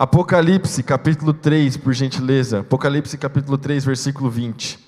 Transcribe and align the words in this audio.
Apocalipse, 0.00 0.82
capítulo 0.82 1.34
3, 1.34 1.76
por 1.76 1.92
gentileza. 1.92 2.60
Apocalipse, 2.60 3.18
capítulo 3.18 3.58
3, 3.58 3.84
versículo 3.84 4.30
20. 4.30 4.78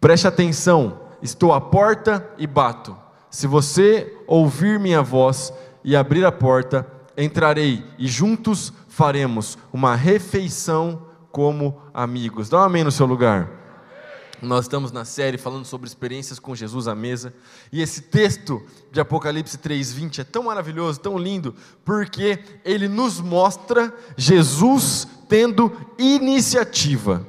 Preste 0.00 0.26
atenção, 0.26 0.98
estou 1.20 1.52
à 1.52 1.60
porta 1.60 2.26
e 2.38 2.46
bato. 2.46 2.96
Se 3.28 3.46
você 3.46 4.16
ouvir 4.26 4.80
minha 4.80 5.02
voz 5.02 5.52
e 5.84 5.94
abrir 5.94 6.24
a 6.24 6.32
porta, 6.32 6.90
entrarei 7.18 7.84
e 7.98 8.06
juntos 8.06 8.72
faremos 8.88 9.58
uma 9.70 9.94
refeição 9.94 11.02
como 11.30 11.78
amigos. 11.92 12.48
Dá 12.48 12.60
um 12.60 12.62
amém 12.62 12.84
no 12.84 12.90
seu 12.90 13.04
lugar. 13.04 13.57
Nós 14.40 14.66
estamos 14.66 14.92
na 14.92 15.04
série 15.04 15.36
falando 15.36 15.64
sobre 15.64 15.88
experiências 15.88 16.38
com 16.38 16.54
Jesus 16.54 16.86
à 16.86 16.94
mesa, 16.94 17.34
e 17.72 17.82
esse 17.82 18.02
texto 18.02 18.62
de 18.92 19.00
Apocalipse 19.00 19.58
3:20 19.58 20.20
é 20.20 20.24
tão 20.24 20.44
maravilhoso, 20.44 21.00
tão 21.00 21.18
lindo, 21.18 21.54
porque 21.84 22.38
ele 22.64 22.86
nos 22.86 23.20
mostra 23.20 23.92
Jesus 24.16 25.08
tendo 25.28 25.72
iniciativa. 25.98 27.26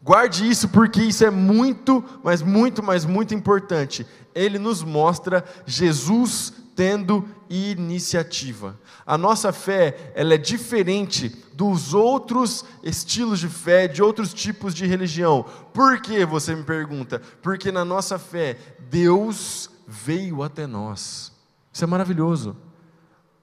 Guarde 0.00 0.48
isso 0.48 0.68
porque 0.68 1.02
isso 1.02 1.24
é 1.24 1.30
muito, 1.30 2.04
mas 2.22 2.40
muito, 2.40 2.82
mas 2.82 3.04
muito 3.04 3.34
importante. 3.34 4.06
Ele 4.34 4.58
nos 4.58 4.82
mostra 4.82 5.44
Jesus 5.66 6.52
tendo 6.74 7.28
iniciativa. 7.48 8.78
A 9.04 9.18
nossa 9.18 9.52
fé, 9.52 10.12
ela 10.14 10.34
é 10.34 10.38
diferente 10.38 11.41
dos 11.54 11.94
outros 11.94 12.64
estilos 12.82 13.38
de 13.38 13.48
fé, 13.48 13.86
de 13.86 14.02
outros 14.02 14.32
tipos 14.32 14.74
de 14.74 14.86
religião. 14.86 15.44
Por 15.72 16.00
que 16.00 16.24
você 16.24 16.54
me 16.54 16.64
pergunta? 16.64 17.20
Porque 17.42 17.70
na 17.70 17.84
nossa 17.84 18.18
fé, 18.18 18.58
Deus 18.90 19.70
veio 19.86 20.42
até 20.42 20.66
nós. 20.66 21.32
Isso 21.72 21.84
é 21.84 21.86
maravilhoso. 21.86 22.56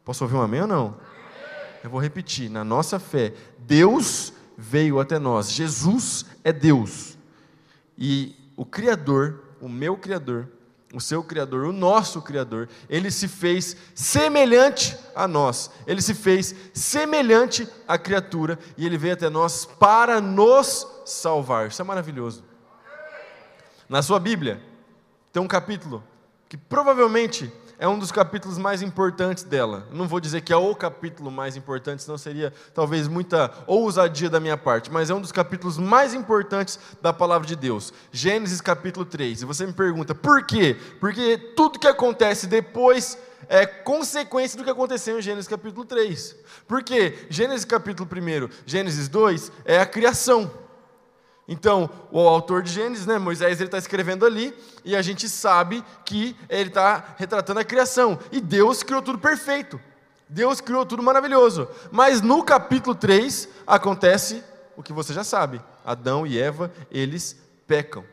Posso 0.04 0.24
ouvir 0.24 0.36
um 0.36 0.42
amém 0.42 0.62
ou 0.62 0.68
não? 0.68 0.98
Eu 1.84 1.90
vou 1.90 2.02
repetir. 2.02 2.50
Na 2.50 2.64
nossa 2.64 3.00
fé, 3.00 3.34
Deus 3.60 4.34
veio 4.58 5.00
até 5.00 5.18
nós. 5.18 5.52
Jesus 5.52 6.26
é 6.44 6.52
Deus. 6.52 7.18
E 7.98 8.36
o 8.56 8.66
Criador, 8.66 9.44
o 9.62 9.70
meu 9.70 9.96
Criador, 9.96 10.50
o 10.94 11.00
seu 11.00 11.24
Criador, 11.24 11.66
o 11.66 11.74
nosso 11.74 12.22
Criador, 12.22 12.68
ele 12.90 13.12
se 13.12 13.28
fez 13.28 13.76
semelhante 13.94 14.98
a 15.16 15.28
nós, 15.28 15.70
ele 15.86 16.02
se 16.02 16.14
fez 16.14 16.56
semelhante 16.74 17.68
à 17.88 17.98
criatura 17.98 18.58
e 18.76 18.86
ele 18.86 18.98
veio 18.98 19.14
até 19.14 19.30
nós 19.30 19.66
para 19.66 20.20
nos 20.20 20.88
salvar. 21.06 21.68
Isso 21.68 21.82
é 21.82 21.86
maravilhoso. 21.86 22.44
Na 23.88 24.02
sua 24.02 24.20
Bíblia, 24.20 24.62
tem 25.32 25.42
um 25.42 25.48
capítulo 25.48 26.04
que 26.48 26.58
provavelmente 26.58 27.52
é 27.80 27.88
um 27.88 27.98
dos 27.98 28.12
capítulos 28.12 28.58
mais 28.58 28.82
importantes 28.82 29.44
dela. 29.44 29.88
não 29.92 30.06
vou 30.06 30.20
dizer 30.20 30.42
que 30.42 30.52
é 30.52 30.58
o 30.58 30.76
capítulo 30.76 31.32
mais 31.32 31.56
importante, 31.56 32.04
senão 32.04 32.18
seria 32.18 32.54
talvez 32.74 33.08
muita 33.08 33.52
ousadia 33.66 34.30
da 34.30 34.40
minha 34.40 34.58
parte, 34.58 34.92
mas 34.92 35.10
é 35.10 35.14
um 35.14 35.22
dos 35.22 35.32
capítulos 35.32 35.78
mais 35.78 36.14
importantes 36.14 36.78
da 37.02 37.14
palavra 37.14 37.48
de 37.48 37.56
Deus. 37.56 37.94
Gênesis 38.12 38.60
capítulo 38.60 39.06
3. 39.06 39.42
E 39.42 39.46
você 39.46 39.66
me 39.66 39.72
pergunta, 39.72 40.14
por 40.14 40.46
quê? 40.46 40.76
Porque 41.00 41.38
tudo 41.56 41.80
que 41.80 41.88
acontece 41.88 42.48
depois 42.48 43.18
é 43.48 43.66
consequência 43.66 44.58
do 44.58 44.66
que 44.66 44.70
aconteceu 44.70 45.18
em 45.18 45.22
Gênesis 45.22 45.48
capítulo 45.48 45.86
3. 45.86 46.36
Por 46.68 46.84
quê? 46.84 47.28
Gênesis 47.30 47.64
capítulo 47.64 48.10
1, 48.12 48.50
Gênesis 48.66 49.08
2 49.08 49.52
é 49.64 49.80
a 49.80 49.86
criação. 49.86 50.69
Então, 51.52 51.90
o 52.12 52.20
autor 52.20 52.62
de 52.62 52.72
Gênesis, 52.72 53.08
né, 53.08 53.18
Moisés, 53.18 53.60
ele 53.60 53.70
está 53.70 53.80
escrevendo 53.80 54.24
ali, 54.24 54.56
e 54.86 54.96
a 54.96 55.02
gente 55.02 55.28
sabe 55.28 55.84
que 56.06 56.36
ele 56.48 56.70
está 56.70 57.16
retratando 57.18 57.60
a 57.60 57.64
criação. 57.64 58.20
E 58.32 58.40
Deus 58.40 58.84
criou 58.84 59.02
tudo 59.02 59.18
perfeito. 59.18 59.82
Deus 60.30 60.62
criou 60.62 60.86
tudo 60.86 61.02
maravilhoso. 61.02 61.68
Mas 61.92 62.22
no 62.22 62.44
capítulo 62.44 62.94
3 62.94 63.50
acontece 63.66 64.44
o 64.78 64.84
que 64.84 64.94
você 64.94 65.12
já 65.12 65.24
sabe: 65.24 65.60
Adão 65.84 66.28
e 66.28 66.40
Eva, 66.40 66.72
eles 66.92 67.36
pecam. 67.66 68.06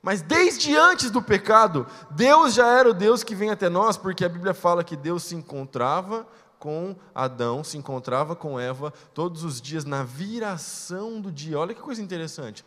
Mas 0.00 0.22
desde 0.22 0.76
antes 0.76 1.10
do 1.10 1.20
pecado, 1.20 1.88
Deus 2.12 2.54
já 2.54 2.68
era 2.68 2.88
o 2.88 2.94
Deus 2.94 3.24
que 3.24 3.34
vem 3.34 3.50
até 3.50 3.68
nós, 3.68 3.96
porque 3.96 4.24
a 4.24 4.28
Bíblia 4.28 4.54
fala 4.54 4.84
que 4.84 4.94
Deus 4.96 5.24
se 5.24 5.34
encontrava 5.34 6.24
com 6.58 6.96
Adão, 7.14 7.62
se 7.62 7.76
encontrava 7.76 8.34
com 8.34 8.58
Eva 8.58 8.92
todos 9.14 9.44
os 9.44 9.60
dias 9.60 9.84
na 9.84 10.02
viração 10.02 11.20
do 11.20 11.30
dia. 11.30 11.58
Olha 11.58 11.74
que 11.74 11.80
coisa 11.80 12.02
interessante. 12.02 12.64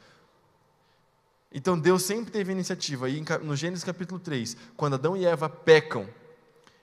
Então 1.51 1.77
Deus 1.77 2.03
sempre 2.03 2.31
teve 2.31 2.51
iniciativa. 2.51 3.09
E 3.09 3.23
no 3.43 3.55
Gênesis 3.55 3.83
capítulo 3.83 4.19
3, 4.19 4.55
quando 4.77 4.93
Adão 4.93 5.17
e 5.17 5.25
Eva 5.25 5.49
pecam, 5.49 6.07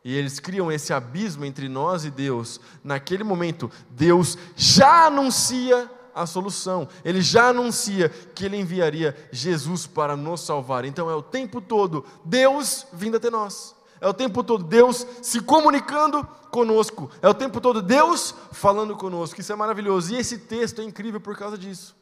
e 0.04 0.14
eles 0.14 0.38
criam 0.38 0.70
esse 0.70 0.92
abismo 0.92 1.44
entre 1.44 1.68
nós 1.68 2.04
e 2.04 2.10
Deus, 2.10 2.60
naquele 2.84 3.24
momento, 3.24 3.70
Deus 3.90 4.36
já 4.54 5.06
anuncia 5.06 5.90
a 6.14 6.26
solução, 6.26 6.88
ele 7.04 7.22
já 7.22 7.48
anuncia 7.48 8.08
que 8.08 8.44
ele 8.44 8.56
enviaria 8.56 9.16
Jesus 9.30 9.86
para 9.86 10.16
nos 10.16 10.40
salvar. 10.40 10.84
Então 10.84 11.08
é 11.10 11.14
o 11.14 11.22
tempo 11.22 11.60
todo 11.60 12.04
Deus 12.24 12.86
vindo 12.92 13.16
até 13.16 13.30
nós. 13.30 13.74
É 14.00 14.06
o 14.06 14.14
tempo 14.14 14.44
todo 14.44 14.64
Deus 14.64 15.06
se 15.22 15.40
comunicando 15.40 16.26
conosco. 16.50 17.10
É 17.22 17.28
o 17.28 17.34
tempo 17.34 17.60
todo 17.60 17.82
Deus 17.82 18.34
falando 18.52 18.96
conosco. 18.96 19.40
Isso 19.40 19.52
é 19.52 19.56
maravilhoso. 19.56 20.14
E 20.14 20.16
esse 20.16 20.38
texto 20.38 20.80
é 20.80 20.84
incrível 20.84 21.20
por 21.20 21.36
causa 21.36 21.56
disso. 21.56 21.96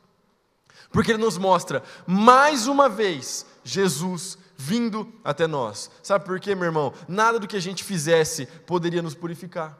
Porque 0.90 1.12
ele 1.12 1.22
nos 1.22 1.36
mostra, 1.36 1.82
mais 2.06 2.66
uma 2.66 2.88
vez, 2.88 3.44
Jesus 3.64 4.38
vindo 4.56 5.12
até 5.22 5.46
nós. 5.46 5.90
Sabe 6.02 6.24
por 6.24 6.40
quê, 6.40 6.54
meu 6.54 6.64
irmão? 6.64 6.92
Nada 7.06 7.38
do 7.38 7.46
que 7.46 7.56
a 7.56 7.60
gente 7.60 7.84
fizesse 7.84 8.46
poderia 8.66 9.02
nos 9.02 9.14
purificar. 9.14 9.76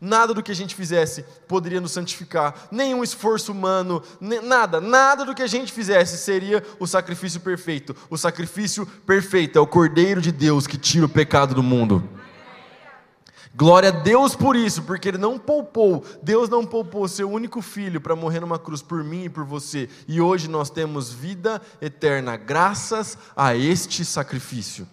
Nada 0.00 0.34
do 0.34 0.42
que 0.42 0.52
a 0.52 0.54
gente 0.54 0.74
fizesse 0.74 1.24
poderia 1.48 1.80
nos 1.80 1.92
santificar, 1.92 2.68
nenhum 2.70 3.02
esforço 3.02 3.50
humano, 3.50 4.02
nada, 4.20 4.78
nada 4.78 5.24
do 5.24 5.34
que 5.34 5.42
a 5.42 5.46
gente 5.46 5.72
fizesse 5.72 6.18
seria 6.18 6.62
o 6.78 6.86
sacrifício 6.86 7.40
perfeito. 7.40 7.96
O 8.10 8.18
sacrifício 8.18 8.86
perfeito 9.06 9.58
é 9.58 9.60
o 9.60 9.66
Cordeiro 9.66 10.20
de 10.20 10.30
Deus 10.30 10.66
que 10.66 10.76
tira 10.76 11.06
o 11.06 11.08
pecado 11.08 11.54
do 11.54 11.62
mundo. 11.62 12.06
Glória 13.56 13.88
a 13.88 13.92
Deus 13.92 14.36
por 14.36 14.54
isso, 14.54 14.82
porque 14.82 15.08
Ele 15.08 15.16
não 15.16 15.38
poupou, 15.38 16.04
Deus 16.22 16.46
não 16.50 16.62
poupou 16.62 17.08
seu 17.08 17.30
único 17.30 17.62
filho 17.62 18.02
para 18.02 18.14
morrer 18.14 18.40
numa 18.40 18.58
cruz 18.58 18.82
por 18.82 19.02
mim 19.02 19.24
e 19.24 19.28
por 19.30 19.44
você, 19.44 19.88
e 20.06 20.20
hoje 20.20 20.46
nós 20.46 20.68
temos 20.68 21.10
vida 21.10 21.62
eterna, 21.80 22.36
graças 22.36 23.16
a 23.34 23.56
este 23.56 24.04
sacrifício. 24.04 24.86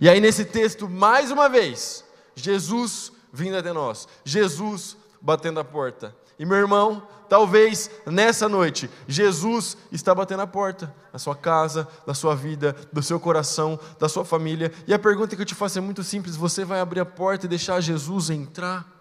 E 0.00 0.08
aí, 0.08 0.20
nesse 0.20 0.44
texto, 0.44 0.88
mais 0.88 1.32
uma 1.32 1.48
vez, 1.48 2.04
Jesus 2.36 3.10
vindo 3.32 3.56
até 3.56 3.72
nós, 3.72 4.06
Jesus 4.24 4.96
batendo 5.20 5.58
a 5.58 5.64
porta. 5.64 6.14
E 6.38 6.46
meu 6.46 6.58
irmão, 6.58 7.02
talvez 7.28 7.90
nessa 8.06 8.48
noite, 8.48 8.90
Jesus 9.06 9.76
está 9.90 10.14
batendo 10.14 10.42
a 10.42 10.46
porta 10.46 10.94
da 11.12 11.18
sua 11.18 11.34
casa, 11.34 11.86
da 12.06 12.14
sua 12.14 12.34
vida, 12.34 12.76
do 12.92 13.02
seu 13.02 13.18
coração, 13.18 13.78
da 13.98 14.08
sua 14.08 14.24
família. 14.24 14.72
E 14.86 14.94
a 14.94 14.98
pergunta 14.98 15.34
que 15.34 15.42
eu 15.42 15.46
te 15.46 15.54
faço 15.54 15.78
é 15.78 15.80
muito 15.80 16.02
simples: 16.02 16.36
você 16.36 16.64
vai 16.64 16.80
abrir 16.80 17.00
a 17.00 17.06
porta 17.06 17.46
e 17.46 17.48
deixar 17.48 17.80
Jesus 17.80 18.30
entrar? 18.30 18.96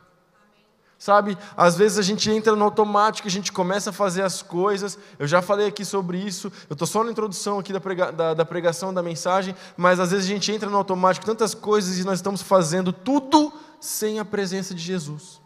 Sabe, 0.98 1.38
às 1.58 1.76
vezes 1.76 2.00
a 2.00 2.02
gente 2.02 2.32
entra 2.32 2.56
no 2.56 2.64
automático, 2.64 3.28
a 3.28 3.32
gente 3.32 3.52
começa 3.52 3.90
a 3.90 3.94
fazer 3.94 4.24
as 4.24 4.42
coisas. 4.42 4.98
Eu 5.20 5.28
já 5.28 5.42
falei 5.42 5.68
aqui 5.68 5.84
sobre 5.84 6.18
isso, 6.18 6.52
eu 6.70 6.74
estou 6.74 6.88
só 6.88 7.04
na 7.04 7.12
introdução 7.12 7.60
aqui 7.60 7.74
da, 7.74 7.82
prega, 7.82 8.12
da, 8.12 8.34
da 8.34 8.46
pregação 8.46 8.94
da 8.94 9.04
mensagem, 9.04 9.54
mas 9.76 10.00
às 10.00 10.12
vezes 10.12 10.26
a 10.26 10.30
gente 10.30 10.52
entra 10.52 10.70
no 10.70 10.78
automático, 10.78 11.26
tantas 11.26 11.54
coisas, 11.54 12.00
e 12.00 12.04
nós 12.06 12.20
estamos 12.20 12.42
fazendo 12.42 12.94
tudo 12.94 13.54
sem 13.80 14.20
a 14.20 14.26
presença 14.26 14.74
de 14.74 14.82
Jesus. 14.82 15.45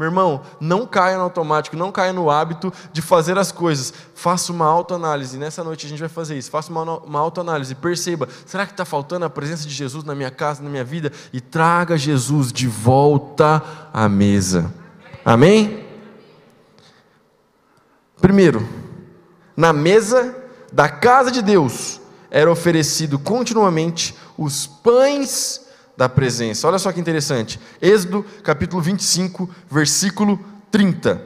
Meu 0.00 0.06
irmão, 0.06 0.40
não 0.58 0.86
caia 0.86 1.18
no 1.18 1.24
automático, 1.24 1.76
não 1.76 1.92
caia 1.92 2.10
no 2.10 2.30
hábito 2.30 2.72
de 2.90 3.02
fazer 3.02 3.36
as 3.36 3.52
coisas. 3.52 3.92
Faça 4.14 4.50
uma 4.50 4.64
autoanálise. 4.64 5.36
Nessa 5.36 5.62
noite 5.62 5.84
a 5.84 5.90
gente 5.90 5.98
vai 5.98 6.08
fazer 6.08 6.38
isso. 6.38 6.50
Faça 6.50 6.70
uma, 6.70 7.00
uma 7.00 7.20
autoanálise. 7.20 7.74
Perceba: 7.74 8.26
será 8.46 8.64
que 8.64 8.72
está 8.72 8.86
faltando 8.86 9.26
a 9.26 9.28
presença 9.30 9.68
de 9.68 9.74
Jesus 9.74 10.02
na 10.02 10.14
minha 10.14 10.30
casa, 10.30 10.62
na 10.62 10.70
minha 10.70 10.82
vida? 10.82 11.12
E 11.34 11.38
traga 11.38 11.98
Jesus 11.98 12.50
de 12.50 12.66
volta 12.66 13.62
à 13.92 14.08
mesa. 14.08 14.72
Amém? 15.22 15.86
Primeiro, 18.22 18.66
na 19.54 19.70
mesa 19.70 20.34
da 20.72 20.88
casa 20.88 21.30
de 21.30 21.42
Deus 21.42 22.00
era 22.30 22.50
oferecido 22.50 23.18
continuamente 23.18 24.16
os 24.38 24.66
pães 24.66 25.60
da 26.00 26.08
presença. 26.08 26.66
Olha 26.66 26.78
só 26.78 26.90
que 26.90 26.98
interessante. 26.98 27.60
Êxodo 27.78 28.24
capítulo 28.42 28.80
25, 28.80 29.50
versículo 29.70 30.40
30. 30.70 31.22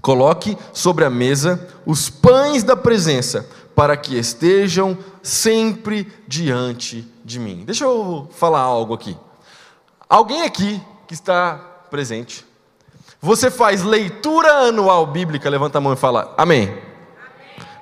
Coloque 0.00 0.56
sobre 0.72 1.04
a 1.04 1.10
mesa 1.10 1.68
os 1.84 2.08
pães 2.08 2.62
da 2.62 2.74
presença, 2.74 3.46
para 3.74 3.94
que 3.94 4.18
estejam 4.18 4.96
sempre 5.22 6.10
diante 6.26 7.06
de 7.22 7.38
mim. 7.38 7.64
Deixa 7.66 7.84
eu 7.84 8.30
falar 8.34 8.60
algo 8.60 8.94
aqui. 8.94 9.14
Alguém 10.08 10.40
aqui 10.40 10.80
que 11.06 11.12
está 11.12 11.56
presente, 11.90 12.46
você 13.20 13.50
faz 13.50 13.82
leitura 13.82 14.68
anual 14.68 15.06
bíblica, 15.06 15.50
levanta 15.50 15.76
a 15.76 15.80
mão 15.82 15.92
e 15.92 15.96
fala 15.96 16.32
amém. 16.38 16.74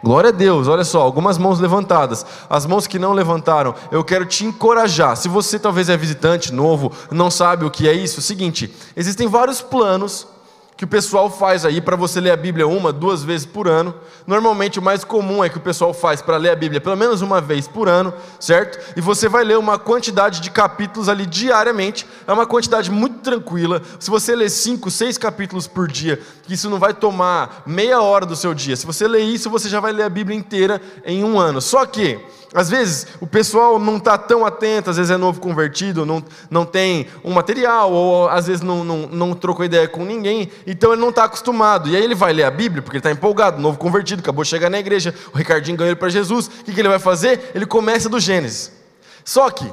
Glória 0.02 0.28
a 0.28 0.32
Deus, 0.32 0.66
olha 0.66 0.84
só, 0.84 1.02
algumas 1.02 1.36
mãos 1.36 1.60
levantadas. 1.60 2.24
As 2.48 2.64
mãos 2.64 2.86
que 2.86 2.98
não 2.98 3.12
levantaram, 3.12 3.74
eu 3.90 4.02
quero 4.02 4.24
te 4.24 4.44
encorajar. 4.44 5.16
Se 5.16 5.28
você 5.28 5.58
talvez 5.58 5.88
é 5.88 5.96
visitante 5.96 6.52
novo, 6.52 6.90
não 7.10 7.30
sabe 7.30 7.64
o 7.64 7.70
que 7.70 7.86
é 7.86 7.92
isso, 7.92 8.16
é 8.16 8.20
o 8.20 8.22
seguinte: 8.22 8.74
existem 8.96 9.28
vários 9.28 9.60
planos 9.60 10.26
que 10.80 10.84
o 10.86 10.88
pessoal 10.88 11.28
faz 11.28 11.66
aí 11.66 11.78
para 11.78 11.94
você 11.94 12.22
ler 12.22 12.30
a 12.30 12.36
Bíblia 12.38 12.66
uma, 12.66 12.90
duas 12.90 13.22
vezes 13.22 13.44
por 13.44 13.68
ano. 13.68 13.94
Normalmente 14.26 14.78
o 14.78 14.82
mais 14.82 15.04
comum 15.04 15.44
é 15.44 15.48
que 15.50 15.58
o 15.58 15.60
pessoal 15.60 15.92
faz 15.92 16.22
para 16.22 16.38
ler 16.38 16.48
a 16.48 16.56
Bíblia 16.56 16.80
pelo 16.80 16.96
menos 16.96 17.20
uma 17.20 17.38
vez 17.38 17.68
por 17.68 17.86
ano, 17.86 18.14
certo? 18.38 18.78
E 18.96 19.00
você 19.02 19.28
vai 19.28 19.44
ler 19.44 19.58
uma 19.58 19.78
quantidade 19.78 20.40
de 20.40 20.50
capítulos 20.50 21.10
ali 21.10 21.26
diariamente. 21.26 22.06
É 22.26 22.32
uma 22.32 22.46
quantidade 22.46 22.90
muito 22.90 23.18
tranquila. 23.18 23.82
Se 23.98 24.08
você 24.08 24.34
ler 24.34 24.48
cinco, 24.48 24.90
seis 24.90 25.18
capítulos 25.18 25.66
por 25.66 25.86
dia, 25.86 26.18
isso 26.48 26.70
não 26.70 26.78
vai 26.78 26.94
tomar 26.94 27.62
meia 27.66 28.00
hora 28.00 28.24
do 28.24 28.34
seu 28.34 28.54
dia. 28.54 28.74
Se 28.74 28.86
você 28.86 29.06
ler 29.06 29.20
isso, 29.20 29.50
você 29.50 29.68
já 29.68 29.80
vai 29.80 29.92
ler 29.92 30.04
a 30.04 30.08
Bíblia 30.08 30.38
inteira 30.38 30.80
em 31.04 31.22
um 31.22 31.38
ano. 31.38 31.60
Só 31.60 31.84
que 31.84 32.18
às 32.52 32.68
vezes 32.68 33.06
o 33.20 33.26
pessoal 33.26 33.78
não 33.78 33.96
está 33.96 34.18
tão 34.18 34.44
atento, 34.44 34.90
às 34.90 34.96
vezes 34.96 35.10
é 35.10 35.16
novo 35.16 35.40
convertido, 35.40 36.04
não, 36.04 36.22
não 36.50 36.64
tem 36.64 37.06
um 37.24 37.32
material, 37.32 37.92
ou 37.92 38.28
às 38.28 38.48
vezes 38.48 38.60
não, 38.60 38.82
não, 38.82 39.06
não 39.06 39.34
trocou 39.34 39.64
ideia 39.64 39.86
com 39.86 40.04
ninguém, 40.04 40.50
então 40.66 40.92
ele 40.92 41.00
não 41.00 41.10
está 41.10 41.24
acostumado. 41.24 41.88
E 41.88 41.96
aí 41.96 42.02
ele 42.02 42.14
vai 42.14 42.32
ler 42.32 42.44
a 42.44 42.50
Bíblia, 42.50 42.82
porque 42.82 42.96
ele 42.96 43.00
está 43.00 43.10
empolgado, 43.12 43.60
novo 43.60 43.78
convertido, 43.78 44.20
acabou 44.20 44.42
de 44.42 44.50
chegar 44.50 44.68
na 44.68 44.80
igreja, 44.80 45.14
o 45.32 45.36
Ricardinho 45.36 45.76
ganhou 45.76 45.92
ele 45.92 46.00
para 46.00 46.08
Jesus. 46.08 46.46
O 46.46 46.64
que, 46.64 46.72
que 46.72 46.80
ele 46.80 46.88
vai 46.88 46.98
fazer? 46.98 47.52
Ele 47.54 47.66
começa 47.66 48.08
do 48.08 48.18
Gênesis. 48.18 48.72
Só 49.24 49.48
que, 49.50 49.72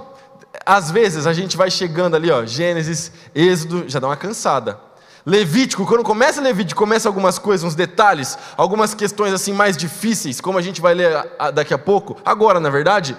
às 0.63 0.91
vezes 0.91 1.25
a 1.25 1.33
gente 1.33 1.57
vai 1.57 1.71
chegando 1.71 2.15
ali, 2.15 2.30
ó, 2.30 2.45
Gênesis, 2.45 3.12
Êxodo, 3.33 3.85
já 3.88 4.00
dá 4.00 4.07
uma 4.07 4.18
cansada. 4.18 4.86
Levítico, 5.27 5.85
quando 5.85 6.06
começa 6.06 6.39
Levítico, 6.39 6.79
começa 6.79 7.09
algumas 7.09 7.38
coisas, 7.38 7.65
uns 7.65 7.75
detalhes, 7.75 8.38
algumas 8.56 8.94
questões 8.94 9.33
assim 9.33 9.51
mais 9.51 9.75
difíceis, 9.75 10.39
como 10.39 10.57
a 10.57 10.62
gente 10.62 10.79
vai 10.79 10.94
ler 10.94 11.12
daqui 11.53 11.74
a 11.74 11.77
pouco, 11.77 12.15
agora 12.24 12.62
na 12.62 12.69
verdade, 12.69 13.13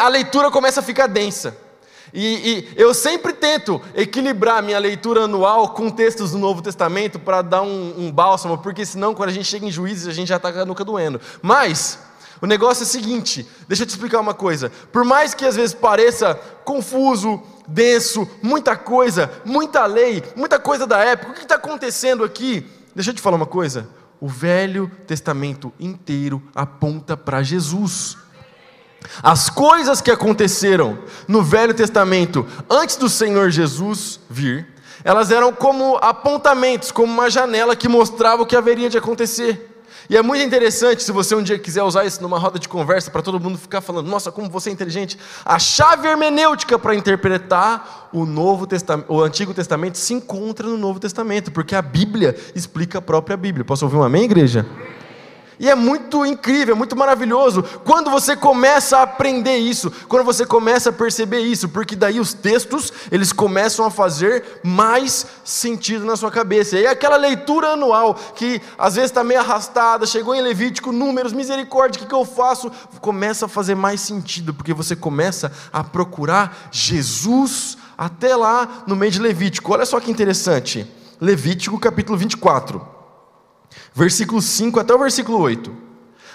a 0.00 0.08
leitura 0.08 0.50
começa 0.50 0.80
a 0.80 0.82
ficar 0.82 1.06
densa. 1.06 1.56
E, 2.12 2.24
e 2.74 2.74
eu 2.74 2.92
sempre 2.92 3.32
tento 3.32 3.80
equilibrar 3.94 4.64
minha 4.64 4.80
leitura 4.80 5.26
anual 5.26 5.68
com 5.74 5.88
textos 5.90 6.32
do 6.32 6.38
Novo 6.38 6.60
Testamento 6.60 7.20
para 7.20 7.40
dar 7.40 7.62
um, 7.62 7.94
um, 7.96 8.10
bálsamo, 8.10 8.58
porque 8.58 8.84
senão 8.84 9.14
quando 9.14 9.28
a 9.28 9.32
gente 9.32 9.46
chega 9.46 9.64
em 9.64 9.70
juízes 9.70 10.08
a 10.08 10.12
gente 10.12 10.26
já 10.26 10.38
está 10.38 10.52
com 10.52 10.58
a 10.58 10.64
nuca 10.64 10.84
doendo. 10.84 11.20
Mas 11.40 12.00
o 12.42 12.46
negócio 12.46 12.82
é 12.82 12.84
o 12.84 12.88
seguinte, 12.88 13.46
deixa 13.68 13.84
eu 13.84 13.86
te 13.86 13.90
explicar 13.90 14.18
uma 14.18 14.34
coisa. 14.34 14.72
Por 14.90 15.04
mais 15.04 15.34
que 15.34 15.44
às 15.44 15.54
vezes 15.54 15.72
pareça 15.72 16.34
confuso, 16.64 17.40
denso, 17.68 18.28
muita 18.42 18.76
coisa, 18.76 19.30
muita 19.44 19.84
lei, 19.86 20.22
muita 20.34 20.58
coisa 20.58 20.86
da 20.86 20.98
época. 20.98 21.32
O 21.32 21.34
que 21.34 21.42
está 21.42 21.56
acontecendo 21.56 22.24
aqui? 22.24 22.66
Deixa 22.94 23.10
eu 23.10 23.14
te 23.14 23.20
falar 23.20 23.36
uma 23.36 23.46
coisa. 23.46 23.88
O 24.20 24.26
Velho 24.26 24.90
Testamento 25.06 25.72
inteiro 25.78 26.42
aponta 26.54 27.16
para 27.16 27.42
Jesus. 27.42 28.16
As 29.22 29.48
coisas 29.48 30.00
que 30.00 30.10
aconteceram 30.10 30.98
no 31.28 31.42
Velho 31.42 31.74
Testamento 31.74 32.46
antes 32.68 32.96
do 32.96 33.08
Senhor 33.08 33.50
Jesus 33.50 34.18
vir, 34.28 34.66
elas 35.04 35.30
eram 35.30 35.52
como 35.52 35.96
apontamentos, 35.98 36.90
como 36.90 37.12
uma 37.12 37.30
janela 37.30 37.76
que 37.76 37.88
mostrava 37.88 38.42
o 38.42 38.46
que 38.46 38.56
haveria 38.56 38.90
de 38.90 38.98
acontecer. 38.98 39.77
E 40.10 40.16
é 40.16 40.22
muito 40.22 40.42
interessante, 40.42 41.02
se 41.02 41.12
você 41.12 41.34
um 41.34 41.42
dia 41.42 41.58
quiser 41.58 41.82
usar 41.82 42.06
isso 42.06 42.22
numa 42.22 42.38
roda 42.38 42.58
de 42.58 42.66
conversa, 42.66 43.10
para 43.10 43.20
todo 43.20 43.38
mundo 43.38 43.58
ficar 43.58 43.82
falando, 43.82 44.08
nossa, 44.08 44.32
como 44.32 44.48
você 44.48 44.70
é 44.70 44.72
inteligente. 44.72 45.18
A 45.44 45.58
chave 45.58 46.08
hermenêutica 46.08 46.78
para 46.78 46.94
interpretar 46.94 48.08
o, 48.10 48.24
Novo 48.24 48.66
Testamento, 48.66 49.12
o 49.12 49.22
Antigo 49.22 49.52
Testamento 49.52 49.98
se 49.98 50.14
encontra 50.14 50.66
no 50.66 50.78
Novo 50.78 50.98
Testamento, 50.98 51.52
porque 51.52 51.74
a 51.74 51.82
Bíblia 51.82 52.34
explica 52.54 52.98
a 52.98 53.02
própria 53.02 53.36
Bíblia. 53.36 53.66
Posso 53.66 53.84
ouvir 53.84 53.98
um 53.98 54.02
amém, 54.02 54.24
igreja? 54.24 54.64
E 55.60 55.68
é 55.68 55.74
muito 55.74 56.24
incrível, 56.24 56.74
é 56.74 56.78
muito 56.78 56.94
maravilhoso 56.94 57.64
quando 57.84 58.10
você 58.10 58.36
começa 58.36 58.98
a 58.98 59.02
aprender 59.02 59.56
isso, 59.56 59.90
quando 60.06 60.24
você 60.24 60.46
começa 60.46 60.90
a 60.90 60.92
perceber 60.92 61.40
isso, 61.40 61.68
porque 61.68 61.96
daí 61.96 62.20
os 62.20 62.32
textos, 62.32 62.92
eles 63.10 63.32
começam 63.32 63.84
a 63.84 63.90
fazer 63.90 64.60
mais 64.62 65.26
sentido 65.44 66.04
na 66.04 66.14
sua 66.14 66.30
cabeça. 66.30 66.76
E 66.76 66.80
aí 66.80 66.86
aquela 66.86 67.16
leitura 67.16 67.70
anual, 67.70 68.14
que 68.14 68.60
às 68.78 68.94
vezes 68.94 69.10
está 69.10 69.24
meio 69.24 69.40
arrastada, 69.40 70.06
chegou 70.06 70.34
em 70.34 70.40
Levítico, 70.40 70.92
números, 70.92 71.32
misericórdia, 71.32 71.98
o 71.98 72.02
que, 72.02 72.08
que 72.08 72.14
eu 72.14 72.24
faço? 72.24 72.70
Começa 73.00 73.46
a 73.46 73.48
fazer 73.48 73.74
mais 73.74 74.00
sentido, 74.00 74.54
porque 74.54 74.72
você 74.72 74.94
começa 74.94 75.50
a 75.72 75.82
procurar 75.82 76.68
Jesus 76.70 77.76
até 77.96 78.36
lá 78.36 78.84
no 78.86 78.94
meio 78.94 79.10
de 79.10 79.18
Levítico. 79.18 79.72
Olha 79.72 79.84
só 79.84 79.98
que 79.98 80.10
interessante. 80.10 80.86
Levítico 81.20 81.80
capítulo 81.80 82.16
24 82.16 82.97
versículo 83.94 84.40
5 84.40 84.78
até 84.78 84.94
o 84.94 84.98
versículo 84.98 85.38
8. 85.38 85.72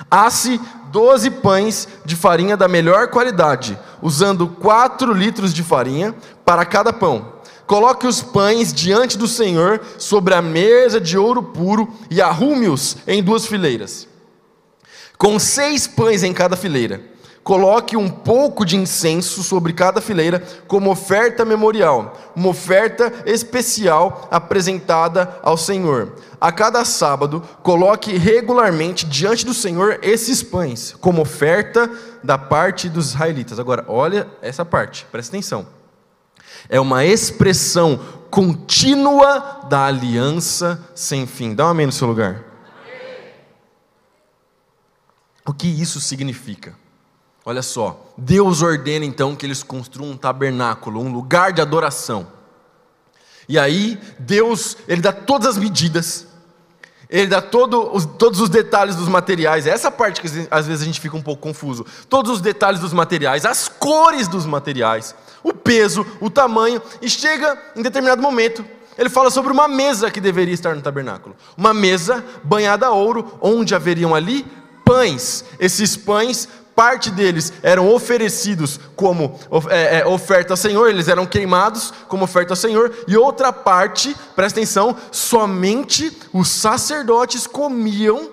Asse 0.10 0.60
doze 0.92 1.30
pães 1.30 1.88
de 2.04 2.16
farinha 2.16 2.58
da 2.58 2.68
melhor 2.68 3.08
qualidade, 3.08 3.78
usando 4.02 4.48
quatro 4.48 5.14
litros 5.14 5.54
de 5.54 5.64
farinha 5.64 6.16
para 6.46 6.66
cada 6.66 6.92
pão. 6.92 7.34
Coloque 7.66 8.06
os 8.06 8.22
pães 8.22 8.74
diante 8.74 9.18
do 9.18 9.28
Senhor 9.28 9.82
sobre 9.98 10.34
a 10.34 10.42
mesa 10.42 11.00
de 11.00 11.18
ouro 11.18 11.42
puro 11.42 11.92
e 12.10 12.22
arrume-os 12.22 12.98
em 13.08 13.24
duas 13.24 13.46
fileiras, 13.46 14.08
com 15.18 15.40
seis 15.40 15.88
pães 15.88 16.24
em 16.24 16.34
cada 16.34 16.58
fileira 16.58 17.13
Coloque 17.44 17.98
um 17.98 18.10
pouco 18.10 18.66
de 18.66 18.78
incenso 18.78 19.44
sobre 19.44 19.74
cada 19.74 20.00
fileira, 20.00 20.42
como 20.66 20.90
oferta 20.90 21.44
memorial, 21.44 22.18
uma 22.34 22.48
oferta 22.48 23.12
especial 23.26 24.30
apresentada 24.32 25.38
ao 25.44 25.58
Senhor. 25.58 26.14
A 26.40 26.54
cada 26.54 26.86
sábado, 26.86 27.44
coloque 27.62 28.18
regularmente 28.18 29.06
diante 29.06 29.46
do 29.46 29.54
Senhor 29.54 30.00
esses 30.02 30.42
pães, 30.42 30.96
como 31.02 31.22
oferta 31.22 31.92
da 32.24 32.38
parte 32.38 32.88
dos 32.88 33.10
israelitas. 33.10 33.60
Agora, 33.60 33.84
olha 33.90 34.26
essa 34.42 34.64
parte, 34.64 35.06
presta 35.12 35.36
atenção. 35.36 35.68
É 36.70 36.80
uma 36.80 37.04
expressão 37.04 38.00
contínua 38.32 39.68
da 39.68 39.86
aliança 39.86 40.82
sem 40.96 41.28
fim. 41.28 41.54
Dá 41.54 41.66
um 41.66 41.70
amém 41.70 41.88
no 41.88 41.92
seu 41.92 42.08
lugar. 42.08 42.42
O 45.46 45.54
que 45.54 45.68
isso 45.68 46.00
significa? 46.00 46.82
Olha 47.46 47.62
só, 47.62 48.14
Deus 48.18 48.62
ordena 48.62 49.04
então 49.04 49.36
que 49.36 49.46
eles 49.46 49.62
construam 49.62 50.12
um 50.12 50.18
tabernáculo, 50.18 51.02
um 51.02 51.12
lugar 51.12 51.52
de 51.52 51.62
adoração. 51.62 52.28
E 53.50 53.60
aí, 53.60 54.00
Deus, 54.18 54.78
ele 54.88 55.02
dá 55.02 55.12
todas 55.12 55.50
as 55.50 55.58
medidas, 55.58 56.26
ele 57.10 57.28
dá 57.28 57.42
todo 57.42 57.94
os, 57.94 58.06
todos 58.06 58.40
os 58.40 58.50
detalhes 58.50 58.96
dos 58.96 59.10
materiais. 59.10 59.68
Essa 59.68 59.92
parte 59.92 60.22
que 60.22 60.28
às 60.50 60.68
vezes 60.68 60.82
a 60.82 60.86
gente 60.86 61.02
fica 61.02 61.18
um 61.18 61.22
pouco 61.22 61.42
confuso. 61.42 61.86
Todos 62.10 62.32
os 62.32 62.42
detalhes 62.42 62.80
dos 62.80 62.94
materiais, 62.94 63.46
as 63.46 63.68
cores 63.68 64.30
dos 64.30 64.46
materiais, 64.46 65.14
o 65.44 65.54
peso, 65.54 66.06
o 66.22 66.30
tamanho, 66.30 66.82
e 67.02 67.10
chega 67.10 67.62
em 67.76 67.82
determinado 67.82 68.22
momento, 68.22 68.66
ele 68.98 69.10
fala 69.10 69.30
sobre 69.30 69.52
uma 69.52 69.68
mesa 69.68 70.10
que 70.10 70.22
deveria 70.22 70.54
estar 70.54 70.76
no 70.76 70.82
tabernáculo. 70.82 71.36
Uma 71.58 71.74
mesa 71.74 72.24
banhada 72.44 72.88
a 72.88 72.92
ouro, 72.92 73.38
onde 73.42 73.76
haveriam 73.76 74.16
ali 74.16 74.46
pães. 74.86 75.44
Esses 75.60 75.98
pães 75.98 76.48
parte 76.76 77.12
deles 77.12 77.54
eram 77.62 77.94
oferecidos 77.94 78.80
como 78.96 79.40
é, 79.70 80.00
é, 80.00 80.06
oferta 80.06 80.54
ao 80.54 80.58
Senhor, 80.58 80.90
eles 80.90 81.08
eram 81.08 81.26
queimados 81.26 81.94
como 82.08 82.24
oferta 82.24 82.54
ao 82.54 82.58
Senhor, 82.58 82.94
e 83.08 83.16
outra 83.18 83.54
parte, 83.54 84.16
presta 84.36 84.60
atenção, 84.60 84.96
somente 85.12 86.16
os 86.34 86.50
sacerdotes 86.50 87.48
comiam 87.48 88.32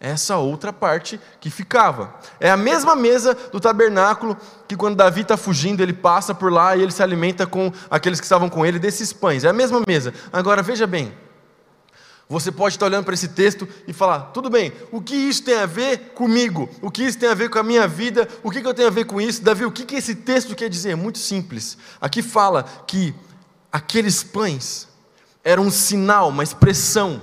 essa 0.00 0.36
outra 0.36 0.72
parte 0.72 1.20
que 1.40 1.50
ficava. 1.50 2.14
É 2.38 2.50
a 2.50 2.56
mesma 2.56 2.94
mesa 2.94 3.36
do 3.52 3.58
tabernáculo 3.58 4.36
que 4.66 4.76
quando 4.76 4.96
Davi 4.96 5.22
está 5.22 5.36
fugindo, 5.36 5.82
ele 5.82 5.92
passa 5.92 6.34
por 6.34 6.52
lá 6.52 6.76
e 6.76 6.82
ele 6.82 6.92
se 6.92 7.02
alimenta 7.02 7.46
com 7.46 7.72
aqueles 7.90 8.20
que 8.20 8.26
estavam 8.26 8.48
com 8.48 8.64
ele 8.64 8.78
desses 8.78 9.12
pães. 9.12 9.44
É 9.44 9.48
a 9.48 9.52
mesma 9.52 9.82
mesa. 9.86 10.14
Agora 10.32 10.62
veja 10.62 10.86
bem, 10.86 11.12
você 12.28 12.52
pode 12.52 12.74
estar 12.74 12.86
olhando 12.86 13.04
para 13.04 13.14
esse 13.14 13.28
texto 13.28 13.66
e 13.86 13.92
falar: 13.92 14.20
tudo 14.32 14.50
bem, 14.50 14.72
o 14.92 15.00
que 15.00 15.14
isso 15.14 15.42
tem 15.42 15.56
a 15.56 15.66
ver 15.66 16.10
comigo? 16.14 16.68
O 16.82 16.90
que 16.90 17.02
isso 17.02 17.18
tem 17.18 17.28
a 17.28 17.34
ver 17.34 17.48
com 17.48 17.58
a 17.58 17.62
minha 17.62 17.88
vida? 17.88 18.28
O 18.42 18.50
que, 18.50 18.58
eu 18.58 18.74
tenho 18.74 18.88
a 18.88 18.92
ver 18.92 19.06
com 19.06 19.20
isso? 19.20 19.42
Davi, 19.42 19.64
o 19.64 19.72
que, 19.72 19.84
que 19.84 19.96
esse 19.96 20.14
texto 20.14 20.54
quer 20.54 20.68
dizer? 20.68 20.90
É 20.90 20.94
muito 20.94 21.18
simples. 21.18 21.78
Aqui 22.00 22.22
fala 22.22 22.64
que 22.86 23.14
aqueles 23.72 24.22
pães 24.22 24.88
eram 25.42 25.64
um 25.64 25.70
sinal, 25.70 26.28
uma 26.28 26.42
expressão 26.42 27.22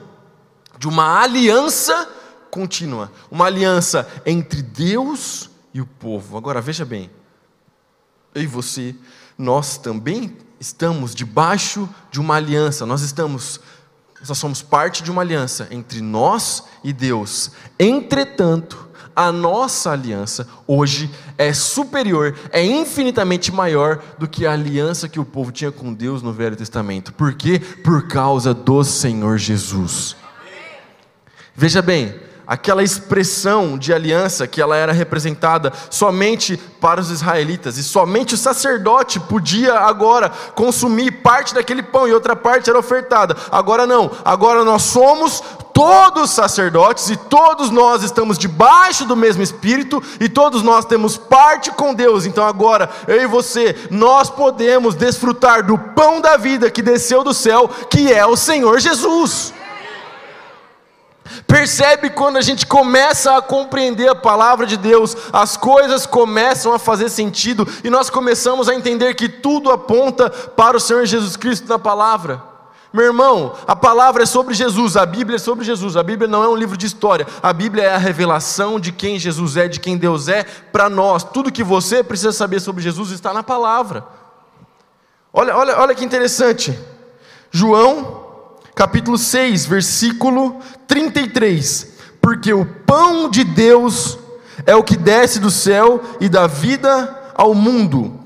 de 0.77 0.87
uma 0.87 1.21
aliança 1.21 2.09
contínua 2.55 3.11
uma 3.29 3.47
aliança 3.47 4.07
entre 4.25 4.61
Deus 4.61 5.49
e 5.73 5.81
o 5.81 5.85
povo. 5.85 6.37
Agora 6.37 6.61
veja 6.61 6.85
bem, 6.85 7.11
eu 8.33 8.43
e 8.43 8.47
você, 8.47 8.95
nós 9.37 9.77
também 9.77 10.37
estamos 10.57 11.13
debaixo 11.13 11.89
de 12.09 12.17
uma 12.17 12.35
aliança, 12.35 12.85
nós 12.85 13.01
estamos 13.01 13.59
nós 14.29 14.37
somos 14.37 14.61
parte 14.61 15.03
de 15.03 15.11
uma 15.11 15.21
aliança 15.21 15.67
entre 15.71 16.01
nós 16.01 16.63
e 16.83 16.91
Deus. 16.91 17.51
Entretanto, 17.79 18.85
a 19.15 19.31
nossa 19.31 19.91
aliança 19.91 20.47
hoje 20.67 21.09
é 21.37 21.53
superior, 21.53 22.37
é 22.51 22.63
infinitamente 22.63 23.51
maior 23.51 24.03
do 24.17 24.27
que 24.27 24.45
a 24.45 24.51
aliança 24.51 25.07
que 25.07 25.19
o 25.19 25.25
povo 25.25 25.51
tinha 25.51 25.71
com 25.71 25.93
Deus 25.93 26.21
no 26.21 26.33
Velho 26.33 26.55
Testamento. 26.55 27.13
Por 27.13 27.33
quê? 27.33 27.59
Por 27.59 28.07
causa 28.07 28.53
do 28.53 28.83
Senhor 28.83 29.37
Jesus. 29.37 30.17
Veja 31.55 31.81
bem, 31.81 32.13
aquela 32.47 32.83
expressão 32.83 33.77
de 33.77 33.93
aliança 33.93 34.47
que 34.47 34.61
ela 34.61 34.75
era 34.75 34.91
representada 34.91 35.71
somente 35.89 36.57
para 36.57 37.01
os 37.01 37.09
israelitas 37.09 37.77
e 37.77 37.83
somente 37.83 38.35
o 38.35 38.37
sacerdote 38.37 39.19
podia 39.19 39.75
agora 39.75 40.29
consumir 40.53 41.11
parte 41.23 41.53
daquele 41.53 41.81
pão 41.81 42.07
e 42.07 42.13
outra 42.13 42.35
parte 42.35 42.69
era 42.69 42.79
ofertada. 42.79 43.35
Agora 43.51 43.87
não, 43.87 44.11
agora 44.23 44.63
nós 44.63 44.83
somos 44.83 45.41
todos 45.73 46.31
sacerdotes 46.31 47.09
e 47.09 47.17
todos 47.17 47.69
nós 47.69 48.01
estamos 48.01 48.37
debaixo 48.37 49.03
do 49.03 49.15
mesmo 49.15 49.43
espírito 49.43 50.01
e 50.21 50.29
todos 50.29 50.63
nós 50.63 50.85
temos 50.85 51.17
parte 51.17 51.69
com 51.71 51.93
Deus. 51.93 52.25
Então 52.25 52.45
agora 52.45 52.89
eu 53.07 53.21
e 53.21 53.27
você, 53.27 53.75
nós 53.91 54.29
podemos 54.29 54.95
desfrutar 54.95 55.65
do 55.65 55.77
pão 55.77 56.21
da 56.21 56.37
vida 56.37 56.71
que 56.71 56.81
desceu 56.81 57.23
do 57.23 57.33
céu, 57.33 57.69
que 57.89 58.13
é 58.13 58.25
o 58.25 58.37
Senhor 58.37 58.79
Jesus. 58.79 59.53
Percebe 61.47 62.09
quando 62.11 62.37
a 62.37 62.41
gente 62.41 62.65
começa 62.67 63.35
a 63.35 63.41
compreender 63.41 64.07
a 64.07 64.15
palavra 64.15 64.65
de 64.65 64.77
Deus, 64.77 65.15
as 65.33 65.57
coisas 65.57 66.05
começam 66.05 66.73
a 66.73 66.79
fazer 66.79 67.09
sentido 67.09 67.67
e 67.83 67.89
nós 67.89 68.09
começamos 68.09 68.69
a 68.69 68.75
entender 68.75 69.15
que 69.15 69.27
tudo 69.27 69.71
aponta 69.71 70.29
para 70.29 70.77
o 70.77 70.79
Senhor 70.79 71.05
Jesus 71.05 71.35
Cristo 71.35 71.67
na 71.67 71.79
palavra. 71.79 72.41
Meu 72.93 73.03
irmão, 73.03 73.53
a 73.67 73.75
palavra 73.75 74.23
é 74.23 74.25
sobre 74.25 74.53
Jesus, 74.53 74.95
a 74.95 75.05
Bíblia 75.05 75.35
é 75.35 75.39
sobre 75.39 75.65
Jesus. 75.65 75.97
A 75.97 76.03
Bíblia 76.03 76.29
não 76.29 76.43
é 76.43 76.47
um 76.47 76.55
livro 76.55 76.77
de 76.77 76.85
história, 76.85 77.27
a 77.43 77.51
Bíblia 77.51 77.83
é 77.83 77.93
a 77.93 77.97
revelação 77.97 78.79
de 78.79 78.91
quem 78.91 79.19
Jesus 79.19 79.57
é, 79.57 79.67
de 79.67 79.81
quem 79.81 79.97
Deus 79.97 80.29
é 80.29 80.43
para 80.43 80.87
nós. 80.87 81.23
Tudo 81.23 81.51
que 81.51 81.63
você 81.63 82.03
precisa 82.03 82.31
saber 82.31 82.61
sobre 82.61 82.81
Jesus 82.81 83.11
está 83.11 83.33
na 83.33 83.43
palavra. 83.43 84.05
Olha, 85.33 85.57
olha, 85.57 85.77
olha 85.77 85.95
que 85.95 86.05
interessante. 86.05 86.79
João 87.51 88.24
capítulo 88.75 89.17
6, 89.17 89.65
versículo 89.65 90.59
33. 90.87 91.95
Porque 92.21 92.53
o 92.53 92.65
pão 92.65 93.29
de 93.29 93.43
Deus 93.43 94.19
é 94.65 94.75
o 94.75 94.83
que 94.83 94.97
desce 94.97 95.39
do 95.39 95.49
céu 95.49 96.01
e 96.19 96.27
dá 96.27 96.45
vida 96.45 97.31
ao 97.33 97.55
mundo. 97.55 98.19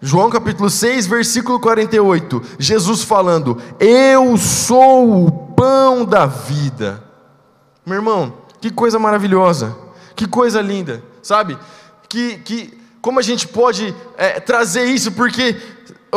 João 0.00 0.28
capítulo 0.28 0.68
6, 0.68 1.06
versículo 1.06 1.58
48. 1.58 2.42
Jesus 2.58 3.02
falando: 3.02 3.60
Eu 3.80 4.36
sou 4.36 5.26
o 5.26 5.30
pão 5.30 6.04
da 6.04 6.26
vida. 6.26 7.02
Meu 7.86 7.96
irmão, 7.96 8.34
que 8.60 8.70
coisa 8.70 8.98
maravilhosa, 8.98 9.76
que 10.14 10.26
coisa 10.26 10.60
linda, 10.60 11.02
sabe? 11.22 11.56
Que, 12.08 12.38
que 12.38 12.78
como 13.00 13.18
a 13.18 13.22
gente 13.22 13.46
pode 13.46 13.94
é, 14.16 14.40
trazer 14.40 14.84
isso, 14.84 15.12
porque 15.12 15.56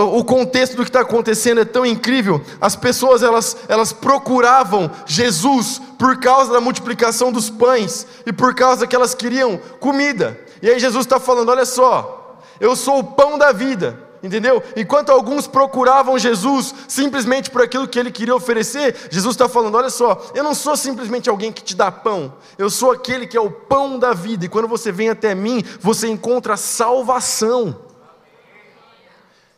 o 0.03 0.23
contexto 0.23 0.75
do 0.75 0.83
que 0.83 0.89
está 0.89 1.01
acontecendo 1.01 1.61
é 1.61 1.65
tão 1.65 1.85
incrível. 1.85 2.41
As 2.61 2.75
pessoas 2.75 3.23
elas, 3.23 3.57
elas 3.67 3.91
procuravam 3.91 4.91
Jesus 5.05 5.81
por 5.97 6.19
causa 6.19 6.53
da 6.53 6.61
multiplicação 6.61 7.31
dos 7.31 7.49
pães 7.49 8.05
e 8.25 8.31
por 8.31 8.53
causa 8.53 8.85
que 8.85 8.95
elas 8.95 9.15
queriam 9.15 9.57
comida. 9.79 10.39
E 10.61 10.69
aí 10.69 10.79
Jesus 10.79 11.05
está 11.05 11.19
falando: 11.19 11.49
olha 11.49 11.65
só, 11.65 12.37
eu 12.59 12.75
sou 12.75 12.99
o 12.99 13.03
pão 13.03 13.37
da 13.37 13.51
vida. 13.51 14.07
Entendeu? 14.21 14.63
Enquanto 14.75 15.11
alguns 15.11 15.45
procuravam 15.45 16.17
Jesus 16.17 16.73
simplesmente 16.87 17.51
por 17.51 17.61
aquilo 17.61 17.87
que 17.87 17.99
ele 17.99 18.11
queria 18.11 18.35
oferecer, 18.35 18.95
Jesus 19.11 19.35
está 19.35 19.47
falando: 19.47 19.75
olha 19.75 19.89
só, 19.89 20.31
eu 20.33 20.43
não 20.43 20.55
sou 20.55 20.75
simplesmente 20.75 21.29
alguém 21.29 21.51
que 21.51 21.63
te 21.63 21.75
dá 21.75 21.91
pão, 21.91 22.33
eu 22.57 22.69
sou 22.69 22.91
aquele 22.91 23.27
que 23.27 23.37
é 23.37 23.41
o 23.41 23.51
pão 23.51 23.99
da 23.99 24.13
vida, 24.13 24.45
e 24.45 24.49
quando 24.49 24.67
você 24.67 24.91
vem 24.91 25.09
até 25.09 25.35
mim, 25.35 25.63
você 25.79 26.07
encontra 26.07 26.57
salvação. 26.57 27.86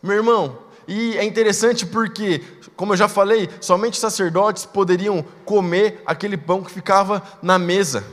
Meu 0.01 0.15
irmão, 0.15 0.57
e 0.87 1.17
é 1.17 1.23
interessante 1.23 1.85
porque, 1.85 2.41
como 2.75 2.93
eu 2.93 2.97
já 2.97 3.07
falei, 3.07 3.49
somente 3.61 3.97
sacerdotes 3.97 4.65
poderiam 4.65 5.23
comer 5.45 6.01
aquele 6.05 6.37
pão 6.37 6.63
que 6.63 6.71
ficava 6.71 7.21
na 7.41 7.59
mesa. 7.59 8.03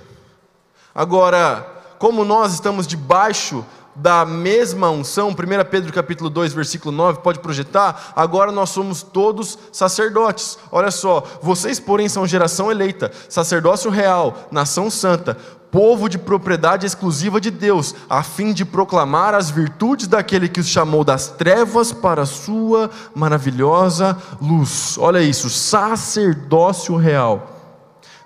Agora, 0.95 1.67
como 1.99 2.25
nós 2.25 2.55
estamos 2.55 2.87
debaixo 2.87 3.65
da 3.97 4.25
mesma 4.25 4.91
unção, 4.91 5.31
1 5.31 5.35
Pedro 5.71 5.93
capítulo 5.93 6.29
2, 6.29 6.53
versículo 6.53 6.95
9, 6.95 7.21
pode 7.21 7.39
projetar, 7.41 8.13
agora 8.15 8.53
nós 8.53 8.71
somos 8.71 9.03
todos 9.03 9.59
sacerdotes. 9.73 10.59
Olha 10.71 10.91
só, 10.91 11.25
vocês, 11.43 11.81
porém, 11.81 12.09
são 12.09 12.27
geração 12.27 12.71
eleita, 12.71 13.11
sacerdócio 13.29 13.91
real, 13.91 14.49
nação 14.51 14.91
santa, 14.91 15.37
povo 15.71 16.09
de 16.09 16.19
propriedade 16.19 16.87
exclusiva 16.87 17.41
de 17.41 17.51
Deus, 17.51 17.95
a 18.09 18.23
fim 18.23 18.53
de 18.53 18.65
proclamar 18.65 19.35
as 19.35 19.51
virtudes 19.51 20.07
daquele 20.07 20.49
que 20.49 20.61
os 20.61 20.69
chamou 20.69 21.03
das 21.03 21.29
trevas 21.29 21.93
para 21.93 22.23
a 22.23 22.27
sua 22.27 22.91
maravilhosa 23.15 24.17
luz. 24.41 24.97
Olha 24.99 25.23
isso, 25.23 25.51
sacerdócio 25.51 26.97
real. 26.97 27.56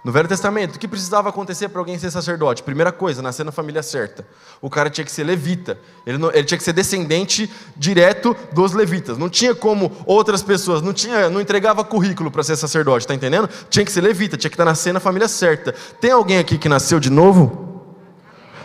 No 0.02 0.10
Velho 0.10 0.26
Testamento, 0.26 0.76
o 0.76 0.78
que 0.78 0.88
precisava 0.88 1.28
acontecer 1.28 1.68
para 1.68 1.78
alguém 1.78 1.98
ser 1.98 2.10
sacerdote? 2.10 2.62
Primeira 2.62 2.90
coisa, 2.90 3.20
nascer 3.20 3.44
na 3.44 3.52
família 3.52 3.82
certa. 3.82 4.26
O 4.60 4.70
cara 4.70 4.88
tinha 4.88 5.04
que 5.04 5.12
ser 5.12 5.24
levita. 5.24 5.78
Ele, 6.06 6.16
não, 6.16 6.30
ele 6.32 6.44
tinha 6.44 6.56
que 6.56 6.64
ser 6.64 6.72
descendente 6.72 7.50
direto 7.76 8.34
dos 8.52 8.72
levitas. 8.72 9.18
Não 9.18 9.28
tinha 9.28 9.54
como 9.54 9.92
outras 10.06 10.42
pessoas, 10.42 10.80
não 10.80 10.94
tinha, 10.94 11.28
não 11.28 11.38
entregava 11.38 11.84
currículo 11.84 12.30
para 12.30 12.42
ser 12.42 12.56
sacerdote, 12.56 13.06
tá 13.06 13.14
entendendo? 13.14 13.48
Tinha 13.68 13.84
que 13.84 13.92
ser 13.92 14.00
levita, 14.00 14.38
tinha 14.38 14.48
que 14.48 14.54
estar 14.54 14.64
nascendo 14.64 14.94
na 14.94 15.00
família 15.00 15.28
certa. 15.28 15.74
Tem 16.00 16.12
alguém 16.12 16.38
aqui 16.38 16.56
que 16.56 16.68
nasceu 16.68 16.98
de 16.98 17.10
novo? 17.10 17.84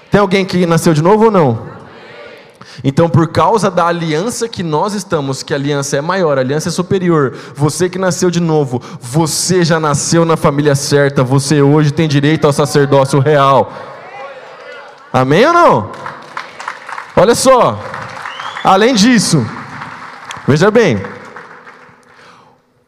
Tem 0.10 0.22
alguém 0.22 0.46
que 0.46 0.66
nasceu 0.66 0.94
de 0.94 1.02
novo 1.02 1.26
ou 1.26 1.32
não? 1.32 1.76
Então, 2.84 3.10
por 3.10 3.28
causa 3.28 3.72
da 3.72 3.88
aliança 3.88 4.48
que 4.48 4.64
nós 4.64 4.94
estamos, 4.94 5.44
que 5.44 5.54
a 5.54 5.58
aliança 5.58 5.98
é 5.98 6.02
maior, 6.02 6.38
a 6.38 6.42
aliança 6.42 6.70
é 6.70 6.72
superior, 6.72 7.36
você 7.56 7.90
que 7.90 7.98
nasceu 7.98 8.30
de 8.30 8.40
novo, 8.40 8.82
você 9.00 9.64
já 9.64 9.80
nasceu 9.80 10.26
na 10.26 10.38
família 10.38 10.76
certa, 10.76 11.24
você 11.24 11.62
hoje 11.62 11.92
tem 11.92 12.08
direito 12.08 12.46
ao 12.46 12.54
sacerdócio 12.54 13.20
real. 13.20 13.72
Amém 15.12 15.46
ou 15.46 15.54
não? 15.54 15.92
Olha 17.16 17.34
só, 17.34 17.82
além 18.64 18.94
disso, 18.94 19.46
veja 20.48 20.70
bem, 20.70 21.02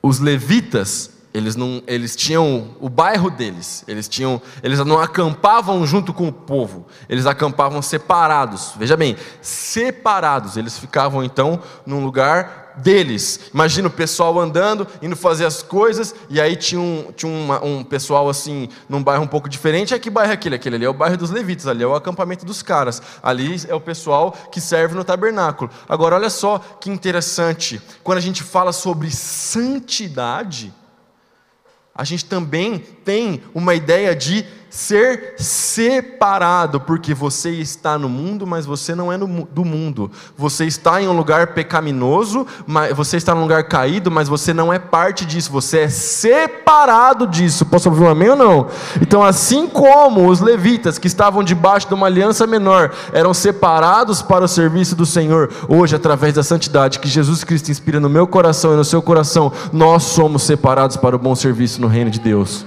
os 0.03 0.19
levitas 0.19 1.16
eles, 1.37 1.55
não, 1.55 1.81
eles 1.87 2.15
tinham 2.15 2.69
o 2.79 2.89
bairro 2.89 3.29
deles, 3.29 3.83
eles, 3.87 4.07
tinham, 4.07 4.41
eles 4.63 4.79
não 4.79 4.99
acampavam 4.99 5.85
junto 5.85 6.13
com 6.13 6.27
o 6.27 6.31
povo, 6.31 6.85
eles 7.07 7.25
acampavam 7.25 7.81
separados. 7.81 8.73
Veja 8.77 8.97
bem, 8.97 9.15
separados. 9.41 10.57
Eles 10.57 10.77
ficavam 10.77 11.23
então 11.23 11.61
num 11.85 12.03
lugar 12.03 12.67
deles. 12.77 13.39
Imagina 13.53 13.87
o 13.87 13.91
pessoal 13.91 14.39
andando, 14.39 14.87
indo 15.01 15.15
fazer 15.15 15.45
as 15.45 15.61
coisas, 15.61 16.13
e 16.29 16.39
aí 16.39 16.55
tinha 16.55 16.79
um, 16.79 17.11
tinha 17.15 17.31
uma, 17.31 17.63
um 17.63 17.83
pessoal 17.83 18.29
assim, 18.29 18.69
num 18.87 19.03
bairro 19.03 19.23
um 19.23 19.27
pouco 19.27 19.49
diferente. 19.49 19.93
É 19.93 19.99
que 19.99 20.09
bairro 20.09 20.31
é 20.31 20.33
aquele? 20.33 20.55
Aquele 20.55 20.75
ali 20.75 20.85
é 20.85 20.89
o 20.89 20.93
bairro 20.93 21.17
dos 21.17 21.31
levitas, 21.31 21.67
ali 21.67 21.83
é 21.83 21.87
o 21.87 21.95
acampamento 21.95 22.45
dos 22.45 22.61
caras. 22.61 23.01
Ali 23.21 23.61
é 23.67 23.75
o 23.75 23.81
pessoal 23.81 24.31
que 24.51 24.61
serve 24.61 24.95
no 24.95 25.03
tabernáculo. 25.03 25.69
Agora, 25.87 26.15
olha 26.15 26.29
só 26.29 26.59
que 26.79 26.89
interessante, 26.89 27.81
quando 28.03 28.17
a 28.17 28.21
gente 28.21 28.43
fala 28.43 28.71
sobre 28.71 29.11
santidade 29.11 30.73
a 31.97 32.03
gente 32.03 32.25
também 32.25 32.77
tem 33.03 33.41
uma 33.53 33.73
ideia 33.73 34.15
de 34.15 34.45
ser 34.69 35.35
separado, 35.37 36.79
porque 36.79 37.13
você 37.13 37.51
está 37.51 37.97
no 37.97 38.09
mundo, 38.09 38.45
mas 38.45 38.65
você 38.65 38.93
não 38.93 39.11
é 39.11 39.17
do 39.17 39.65
mundo. 39.65 40.11
Você 40.37 40.65
está 40.65 41.01
em 41.01 41.07
um 41.07 41.15
lugar 41.15 41.47
pecaminoso, 41.47 42.45
mas 42.65 42.95
você 42.95 43.17
está 43.17 43.33
num 43.33 43.41
lugar 43.41 43.63
caído, 43.63 44.11
mas 44.11 44.27
você 44.27 44.53
não 44.53 44.71
é 44.71 44.79
parte 44.79 45.25
disso. 45.25 45.51
Você 45.51 45.79
é 45.79 45.89
separado 45.89 47.25
disso. 47.25 47.65
Posso 47.65 47.89
ouvir 47.89 48.03
um 48.03 48.09
amém 48.09 48.29
ou 48.29 48.35
não? 48.35 48.67
Então, 49.01 49.23
assim 49.23 49.67
como 49.67 50.29
os 50.29 50.39
levitas 50.39 50.97
que 50.97 51.07
estavam 51.07 51.43
debaixo 51.43 51.87
de 51.87 51.93
uma 51.93 52.07
aliança 52.07 52.45
menor 52.45 52.91
eram 53.13 53.33
separados 53.33 54.21
para 54.21 54.45
o 54.45 54.47
serviço 54.47 54.95
do 54.95 55.05
Senhor, 55.05 55.51
hoje, 55.67 55.95
através 55.95 56.33
da 56.33 56.43
santidade 56.43 56.99
que 56.99 57.07
Jesus 57.07 57.43
Cristo 57.43 57.71
inspira 57.71 57.99
no 57.99 58.09
meu 58.09 58.27
coração 58.27 58.73
e 58.73 58.77
no 58.77 58.83
seu 58.83 59.01
coração, 59.01 59.51
nós 59.71 60.03
somos 60.03 60.43
separados 60.43 60.97
para 60.97 61.15
o 61.15 61.19
bom 61.19 61.35
serviço 61.35 61.81
no 61.81 61.87
reino 61.87 62.11
de 62.11 62.19
Deus. 62.19 62.65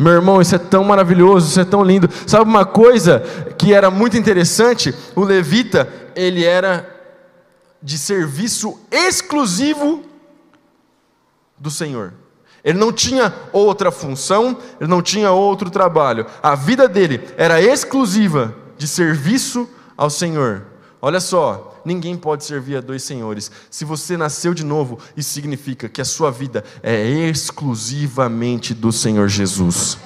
Meu 0.00 0.14
irmão, 0.14 0.40
isso 0.40 0.54
é 0.54 0.58
tão 0.58 0.82
maravilhoso, 0.82 1.48
isso 1.48 1.60
é 1.60 1.64
tão 1.64 1.84
lindo. 1.84 2.08
Sabe 2.26 2.48
uma 2.48 2.64
coisa 2.64 3.20
que 3.58 3.74
era 3.74 3.90
muito 3.90 4.16
interessante? 4.16 4.94
O 5.14 5.22
levita, 5.22 5.86
ele 6.16 6.42
era 6.42 6.88
de 7.82 7.98
serviço 7.98 8.80
exclusivo 8.90 10.02
do 11.58 11.70
Senhor. 11.70 12.14
Ele 12.64 12.78
não 12.78 12.90
tinha 12.90 13.30
outra 13.52 13.90
função, 13.90 14.56
ele 14.80 14.88
não 14.88 15.02
tinha 15.02 15.32
outro 15.32 15.68
trabalho. 15.68 16.24
A 16.42 16.54
vida 16.54 16.88
dele 16.88 17.28
era 17.36 17.60
exclusiva 17.60 18.56
de 18.78 18.88
serviço 18.88 19.68
ao 19.98 20.08
Senhor. 20.08 20.62
Olha 21.02 21.20
só, 21.20 21.80
ninguém 21.84 22.16
pode 22.16 22.44
servir 22.44 22.76
a 22.76 22.80
dois 22.80 23.02
senhores. 23.02 23.50
Se 23.70 23.84
você 23.84 24.16
nasceu 24.16 24.52
de 24.52 24.64
novo, 24.64 24.98
isso 25.16 25.30
significa 25.30 25.88
que 25.88 26.00
a 26.00 26.04
sua 26.04 26.30
vida 26.30 26.62
é 26.82 27.08
exclusivamente 27.08 28.74
do 28.74 28.92
Senhor 28.92 29.28
Jesus. 29.28 29.96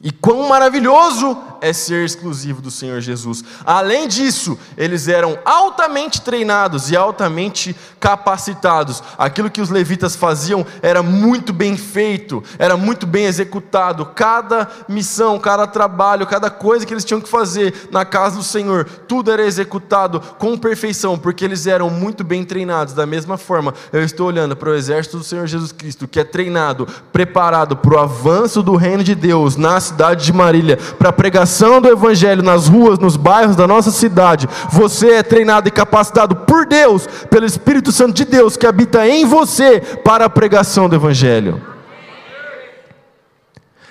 E 0.00 0.12
quão 0.12 0.48
maravilhoso 0.48 1.36
é 1.60 1.72
ser 1.72 2.04
exclusivo 2.04 2.62
do 2.62 2.70
Senhor 2.70 3.00
Jesus. 3.00 3.42
Além 3.66 4.06
disso, 4.06 4.56
eles 4.76 5.08
eram 5.08 5.36
altamente 5.44 6.20
treinados 6.20 6.88
e 6.88 6.96
altamente 6.96 7.74
capacitados. 7.98 9.02
Aquilo 9.18 9.50
que 9.50 9.60
os 9.60 9.70
levitas 9.70 10.14
faziam 10.14 10.64
era 10.82 11.02
muito 11.02 11.52
bem 11.52 11.76
feito, 11.76 12.44
era 12.60 12.76
muito 12.76 13.08
bem 13.08 13.24
executado. 13.24 14.06
Cada 14.06 14.68
missão, 14.88 15.36
cada 15.36 15.66
trabalho, 15.66 16.28
cada 16.28 16.48
coisa 16.48 16.86
que 16.86 16.94
eles 16.94 17.04
tinham 17.04 17.20
que 17.20 17.28
fazer 17.28 17.88
na 17.90 18.04
casa 18.04 18.36
do 18.36 18.44
Senhor, 18.44 18.84
tudo 19.08 19.32
era 19.32 19.44
executado 19.44 20.20
com 20.38 20.56
perfeição, 20.56 21.18
porque 21.18 21.44
eles 21.44 21.66
eram 21.66 21.90
muito 21.90 22.22
bem 22.22 22.44
treinados. 22.44 22.94
Da 22.94 23.04
mesma 23.04 23.36
forma, 23.36 23.74
eu 23.92 24.04
estou 24.04 24.28
olhando 24.28 24.54
para 24.54 24.70
o 24.70 24.74
exército 24.74 25.18
do 25.18 25.24
Senhor 25.24 25.48
Jesus 25.48 25.72
Cristo, 25.72 26.06
que 26.06 26.20
é 26.20 26.24
treinado, 26.24 26.86
preparado 27.12 27.76
para 27.76 27.96
o 27.96 27.98
avanço 27.98 28.62
do 28.62 28.76
reino 28.76 29.02
de 29.02 29.16
Deus 29.16 29.56
nas 29.56 29.87
cidade 29.88 30.24
de 30.24 30.32
Marília, 30.32 30.78
para 30.98 31.08
a 31.10 31.12
pregação 31.12 31.80
do 31.80 31.88
Evangelho 31.88 32.42
nas 32.42 32.68
ruas, 32.68 32.98
nos 32.98 33.16
bairros 33.16 33.56
da 33.56 33.66
nossa 33.66 33.90
cidade, 33.90 34.48
você 34.70 35.14
é 35.14 35.22
treinado 35.22 35.68
e 35.68 35.72
capacitado 35.72 36.36
por 36.36 36.66
Deus, 36.66 37.06
pelo 37.28 37.46
Espírito 37.46 37.90
Santo 37.92 38.12
de 38.12 38.24
Deus 38.24 38.56
que 38.56 38.66
habita 38.66 39.06
em 39.08 39.24
você, 39.24 39.80
para 40.04 40.24
a 40.24 40.30
pregação 40.30 40.88
do 40.88 40.96
Evangelho. 40.96 41.62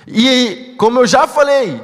E, 0.08 0.76
como 0.78 1.00
eu 1.00 1.08
já 1.08 1.28
falei, 1.28 1.82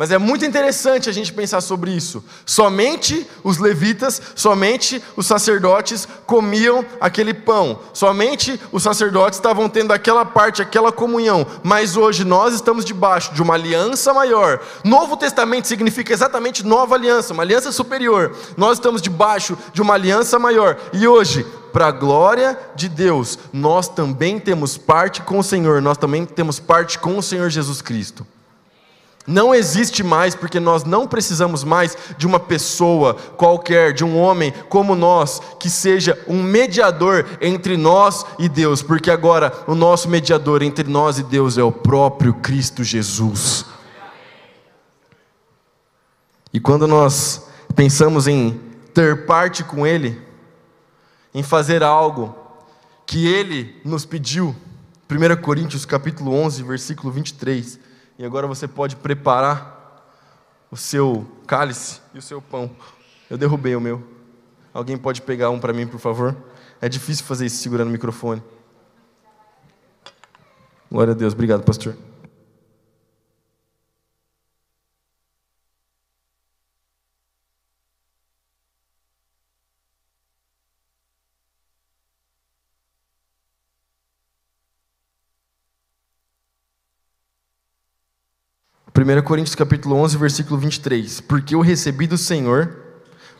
mas 0.00 0.10
é 0.10 0.16
muito 0.16 0.46
interessante 0.46 1.10
a 1.10 1.12
gente 1.12 1.30
pensar 1.30 1.60
sobre 1.60 1.90
isso. 1.90 2.24
Somente 2.46 3.26
os 3.44 3.58
levitas, 3.58 4.18
somente 4.34 5.02
os 5.14 5.26
sacerdotes 5.26 6.08
comiam 6.24 6.82
aquele 6.98 7.34
pão. 7.34 7.78
Somente 7.92 8.58
os 8.72 8.82
sacerdotes 8.82 9.38
estavam 9.38 9.68
tendo 9.68 9.92
aquela 9.92 10.24
parte, 10.24 10.62
aquela 10.62 10.90
comunhão. 10.90 11.46
Mas 11.62 11.98
hoje 11.98 12.24
nós 12.24 12.54
estamos 12.54 12.86
debaixo 12.86 13.34
de 13.34 13.42
uma 13.42 13.52
aliança 13.52 14.14
maior. 14.14 14.62
Novo 14.82 15.18
Testamento 15.18 15.68
significa 15.68 16.14
exatamente 16.14 16.64
nova 16.64 16.94
aliança, 16.94 17.34
uma 17.34 17.42
aliança 17.42 17.70
superior. 17.70 18.34
Nós 18.56 18.78
estamos 18.78 19.02
debaixo 19.02 19.54
de 19.74 19.82
uma 19.82 19.92
aliança 19.92 20.38
maior. 20.38 20.78
E 20.94 21.06
hoje, 21.06 21.44
para 21.74 21.88
a 21.88 21.92
glória 21.92 22.58
de 22.74 22.88
Deus, 22.88 23.38
nós 23.52 23.86
também 23.86 24.40
temos 24.40 24.78
parte 24.78 25.20
com 25.20 25.38
o 25.38 25.44
Senhor, 25.44 25.82
nós 25.82 25.98
também 25.98 26.24
temos 26.24 26.58
parte 26.58 26.98
com 26.98 27.18
o 27.18 27.22
Senhor 27.22 27.50
Jesus 27.50 27.82
Cristo 27.82 28.26
não 29.30 29.54
existe 29.54 30.02
mais, 30.02 30.34
porque 30.34 30.58
nós 30.58 30.82
não 30.82 31.06
precisamos 31.06 31.62
mais 31.62 31.96
de 32.18 32.26
uma 32.26 32.40
pessoa 32.40 33.14
qualquer, 33.14 33.92
de 33.92 34.04
um 34.04 34.18
homem 34.18 34.52
como 34.68 34.96
nós, 34.96 35.40
que 35.60 35.70
seja 35.70 36.20
um 36.26 36.42
mediador 36.42 37.24
entre 37.40 37.76
nós 37.76 38.26
e 38.40 38.48
Deus, 38.48 38.82
porque 38.82 39.08
agora 39.08 39.52
o 39.68 39.74
nosso 39.76 40.08
mediador 40.08 40.62
entre 40.62 40.88
nós 40.88 41.20
e 41.20 41.22
Deus 41.22 41.56
é 41.56 41.62
o 41.62 41.70
próprio 41.70 42.34
Cristo 42.34 42.82
Jesus. 42.82 43.64
E 46.52 46.58
quando 46.58 46.88
nós 46.88 47.46
pensamos 47.76 48.26
em 48.26 48.60
ter 48.92 49.26
parte 49.26 49.62
com 49.62 49.86
Ele, 49.86 50.20
em 51.32 51.44
fazer 51.44 51.84
algo 51.84 52.34
que 53.06 53.28
Ele 53.28 53.80
nos 53.84 54.04
pediu, 54.04 54.56
1 55.08 55.40
Coríntios 55.40 55.84
capítulo 55.84 56.34
11, 56.34 56.64
versículo 56.64 57.12
23, 57.12 57.89
e 58.20 58.24
agora 58.26 58.46
você 58.46 58.68
pode 58.68 58.96
preparar 58.96 60.04
o 60.70 60.76
seu 60.76 61.26
cálice 61.46 62.02
e 62.12 62.18
o 62.18 62.22
seu 62.22 62.42
pão. 62.42 62.70
Eu 63.30 63.38
derrubei 63.38 63.74
o 63.74 63.80
meu. 63.80 64.06
Alguém 64.74 64.98
pode 64.98 65.22
pegar 65.22 65.48
um 65.48 65.58
para 65.58 65.72
mim, 65.72 65.86
por 65.86 65.98
favor? 65.98 66.36
É 66.82 66.86
difícil 66.86 67.24
fazer 67.24 67.46
isso 67.46 67.62
segurando 67.62 67.88
o 67.88 67.90
microfone. 67.90 68.42
Glória 70.92 71.14
a 71.14 71.16
Deus. 71.16 71.32
Obrigado, 71.32 71.62
pastor. 71.62 71.96
1 89.00 89.22
Coríntios 89.22 89.54
capítulo 89.54 89.96
11, 89.96 90.18
versículo 90.18 90.60
23. 90.60 91.22
Porque 91.22 91.54
eu 91.54 91.62
recebi 91.62 92.06
do 92.06 92.18
Senhor 92.18 92.76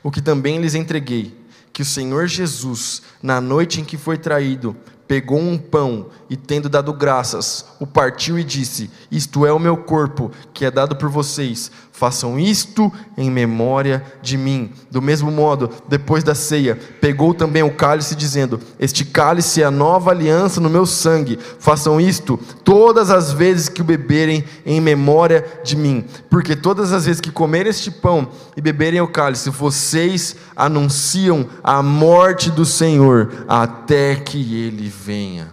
o 0.03 0.11
que 0.11 0.23
também 0.23 0.59
lhes 0.59 0.75
entreguei, 0.75 1.39
que 1.71 1.83
o 1.83 1.85
Senhor 1.85 2.27
Jesus, 2.27 3.03
na 3.23 3.43
noite 3.43 3.79
em 3.79 3.85
que 3.85 3.99
foi 3.99 4.17
traído, 4.17 4.75
pegou 5.07 5.39
um 5.39 5.59
pão 5.59 6.09
e, 6.31 6.37
tendo 6.37 6.67
dado 6.67 6.95
graças, 6.95 7.67
o 7.79 7.87
partiu 7.87 8.39
e 8.39 8.45
disse: 8.45 8.91
Isto 9.11 9.45
é 9.45 9.53
o 9.53 9.59
meu 9.59 9.77
corpo, 9.77 10.33
que 10.55 10.65
é 10.65 10.71
dado 10.71 10.97
por 10.97 11.11
vocês. 11.11 11.71
Façam 12.01 12.41
isto 12.41 12.91
em 13.15 13.31
memória 13.31 14.03
de 14.23 14.39
mim. 14.39 14.73
Do 14.91 15.03
mesmo 15.03 15.31
modo, 15.31 15.69
depois 15.87 16.25
da 16.25 16.35
ceia, 16.35 16.75
pegou 16.99 17.35
também 17.35 17.63
o 17.63 17.75
cálice, 17.75 18.17
dizendo: 18.17 18.59
Este 18.79 19.05
cálice 19.05 19.61
é 19.61 19.67
a 19.67 19.71
nova 19.71 20.11
aliança 20.11 20.63
no 20.63 20.71
meu 20.71 20.87
sangue. 20.87 21.39
Façam 21.59 22.01
isto 22.01 22.39
todas 22.65 23.11
as 23.11 23.33
vezes 23.33 23.69
que 23.69 23.83
o 23.83 23.85
beberem 23.85 24.43
em 24.65 24.81
memória 24.81 25.45
de 25.63 25.77
mim. 25.77 26.07
Porque 26.31 26.57
todas 26.57 26.91
as 26.91 27.05
vezes 27.05 27.21
que 27.21 27.31
comerem 27.31 27.69
este 27.69 27.91
pão 27.91 28.29
e 28.57 28.63
beberem 28.63 29.03
o 29.03 29.07
cálice, 29.07 29.51
vocês 29.51 30.37
anunciam 30.57 31.51
a 31.63 31.83
morte 31.83 32.51
do 32.51 32.65
Senhor 32.65 33.45
até 33.47 34.17
que 34.17 34.39
ele 34.65 34.89
venha. 34.89 35.53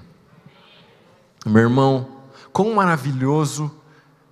Meu 1.46 1.64
irmão, 1.64 2.08
quão 2.54 2.74
maravilhoso 2.74 3.70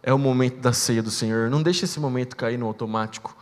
é 0.06 0.14
o 0.14 0.20
momento 0.20 0.60
da 0.60 0.72
ceia 0.72 1.02
do 1.02 1.10
Senhor. 1.10 1.50
Não 1.50 1.64
deixe 1.64 1.84
esse 1.84 2.00
momento 2.00 2.36
cair 2.36 2.60
no 2.60 2.68
automático. 2.68 3.36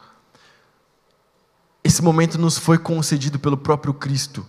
Esse 1.84 2.02
momento 2.02 2.38
nos 2.40 2.58
foi 2.58 2.78
concedido 2.78 3.38
pelo 3.38 3.58
próprio 3.58 3.94
Cristo. 3.94 4.48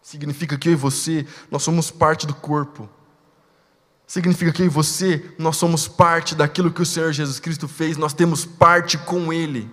Significa 0.00 0.56
que 0.56 0.68
eu 0.68 0.72
e 0.74 0.76
você, 0.76 1.26
nós 1.50 1.64
somos 1.64 1.90
parte 1.90 2.24
do 2.24 2.32
corpo. 2.32 2.88
Significa 4.06 4.52
que 4.52 4.62
eu 4.62 4.66
e 4.66 4.68
você, 4.68 5.34
nós 5.36 5.56
somos 5.56 5.88
parte 5.88 6.36
daquilo 6.36 6.70
que 6.70 6.82
o 6.82 6.86
Senhor 6.86 7.12
Jesus 7.12 7.40
Cristo 7.40 7.66
fez, 7.66 7.96
nós 7.96 8.14
temos 8.14 8.44
parte 8.44 8.96
com 8.96 9.32
Ele. 9.32 9.68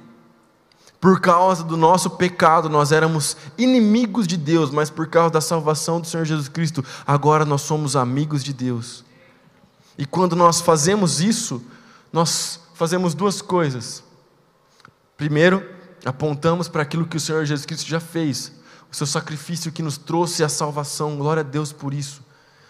Por 1.00 1.22
causa 1.22 1.63
do 1.63 1.78
nosso 1.78 2.10
pecado, 2.10 2.68
nós 2.70 2.92
éramos 2.92 3.38
inimigos 3.56 4.26
de 4.26 4.36
Deus, 4.36 4.72
mas 4.72 4.89
por 4.89 5.08
causa 5.08 5.30
da 5.30 5.42
salvação 5.42 6.02
do 6.02 6.08
Senhor 6.08 6.26
Jesus 6.26 6.48
Cristo, 6.48 6.84
agora 7.06 7.46
nós 7.46 7.62
somos 7.62 7.96
amigos 7.96 8.44
de 8.44 8.52
Deus. 8.52 9.08
E 9.99 10.05
quando 10.05 10.33
nós 10.33 10.62
fazemos 10.62 11.19
isso, 11.19 11.62
nós 12.13 12.62
fazemos 12.73 13.13
duas 13.13 13.41
coisas. 13.41 14.01
Primeiro, 15.17 15.69
apontamos 16.05 16.69
para 16.69 16.83
aquilo 16.83 17.05
que 17.05 17.17
o 17.17 17.19
Senhor 17.19 17.43
Jesus 17.43 17.65
Cristo 17.65 17.85
já 17.85 17.99
fez, 17.99 18.53
o 18.89 18.95
seu 18.95 19.05
sacrifício 19.05 19.73
que 19.73 19.83
nos 19.83 19.97
trouxe 19.97 20.41
a 20.41 20.47
salvação, 20.47 21.17
glória 21.17 21.41
a 21.41 21.43
Deus 21.43 21.73
por 21.73 21.93
isso. 21.93 22.23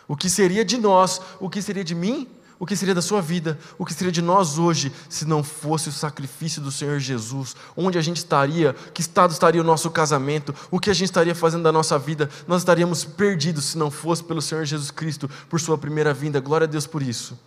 O 0.08 0.18
que 0.18 0.28
seria 0.28 0.66
de 0.66 0.80
nós, 0.80 1.22
o 1.40 1.52
que 1.52 1.62
seria 1.62 1.84
de 1.84 1.94
mim, 1.94 2.28
o 2.60 2.66
que 2.66 2.76
seria 2.76 2.94
da 2.94 3.02
sua 3.02 3.22
vida, 3.22 3.58
o 3.78 3.86
que 3.86 3.94
seria 3.94 4.12
de 4.12 4.22
nós 4.22 4.58
hoje, 4.58 4.92
se 5.08 5.24
não 5.24 5.42
fosse 5.42 5.88
o 5.88 5.94
sacrifício 5.94 6.62
do 6.62 6.70
Senhor 6.70 7.00
Jesus? 7.00 7.56
Onde 7.76 7.98
a 7.98 8.02
gente 8.02 8.18
estaria? 8.18 8.76
Que 8.94 9.00
estado 9.00 9.32
estaria 9.32 9.62
o 9.62 9.64
nosso 9.64 9.90
casamento? 9.90 10.54
O 10.70 10.78
que 10.78 10.90
a 10.90 10.94
gente 10.94 11.06
estaria 11.06 11.34
fazendo 11.34 11.64
da 11.64 11.72
nossa 11.72 11.98
vida? 11.98 12.30
Nós 12.46 12.62
estaríamos 12.62 13.06
perdidos 13.06 13.64
se 13.64 13.78
não 13.78 13.90
fosse 13.90 14.22
pelo 14.22 14.42
Senhor 14.42 14.66
Jesus 14.66 14.92
Cristo, 14.92 15.30
por 15.48 15.62
Sua 15.62 15.78
primeira 15.78 16.14
vinda. 16.14 16.42
Glória 16.42 16.66
a 16.66 16.70
Deus 16.70 16.86
por 16.86 17.02
isso. 17.02 17.40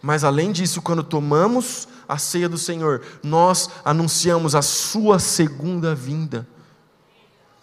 Mas 0.00 0.24
além 0.24 0.52
disso, 0.52 0.80
quando 0.80 1.02
tomamos 1.02 1.86
a 2.08 2.16
ceia 2.16 2.48
do 2.48 2.56
Senhor, 2.56 3.02
nós 3.22 3.68
anunciamos 3.84 4.54
a 4.54 4.62
Sua 4.62 5.18
segunda 5.18 5.94
vinda. 5.94 6.48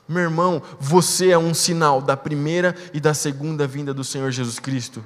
Meu 0.08 0.22
irmão, 0.22 0.62
você 0.80 1.32
é 1.32 1.38
um 1.40 1.56
sinal 1.56 2.04
da 2.04 2.16
primeira 2.16 2.76
e 2.94 3.00
da 3.00 3.16
segunda 3.16 3.66
vinda 3.66 3.96
do 3.96 4.04
Senhor 4.04 4.30
Jesus 4.30 4.60
Cristo. 4.60 5.04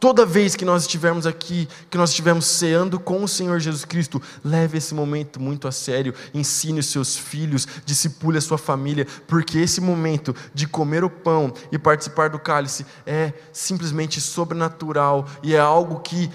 Toda 0.00 0.24
vez 0.24 0.54
que 0.54 0.64
nós 0.64 0.82
estivermos 0.82 1.26
aqui, 1.26 1.68
que 1.90 1.98
nós 1.98 2.10
estivermos 2.10 2.46
ceando 2.46 3.00
com 3.00 3.24
o 3.24 3.26
Senhor 3.26 3.58
Jesus 3.58 3.84
Cristo, 3.84 4.22
leve 4.44 4.78
esse 4.78 4.94
momento 4.94 5.40
muito 5.40 5.66
a 5.66 5.72
sério, 5.72 6.14
ensine 6.32 6.78
os 6.78 6.86
seus 6.86 7.16
filhos, 7.16 7.66
discipule 7.84 8.38
a 8.38 8.40
sua 8.40 8.58
família, 8.58 9.08
porque 9.26 9.58
esse 9.58 9.80
momento 9.80 10.36
de 10.54 10.68
comer 10.68 11.02
o 11.02 11.10
pão 11.10 11.52
e 11.72 11.78
participar 11.78 12.30
do 12.30 12.38
cálice 12.38 12.86
é 13.04 13.32
simplesmente 13.52 14.20
sobrenatural 14.20 15.26
e 15.42 15.56
é 15.56 15.58
algo 15.58 15.98
que 15.98 16.30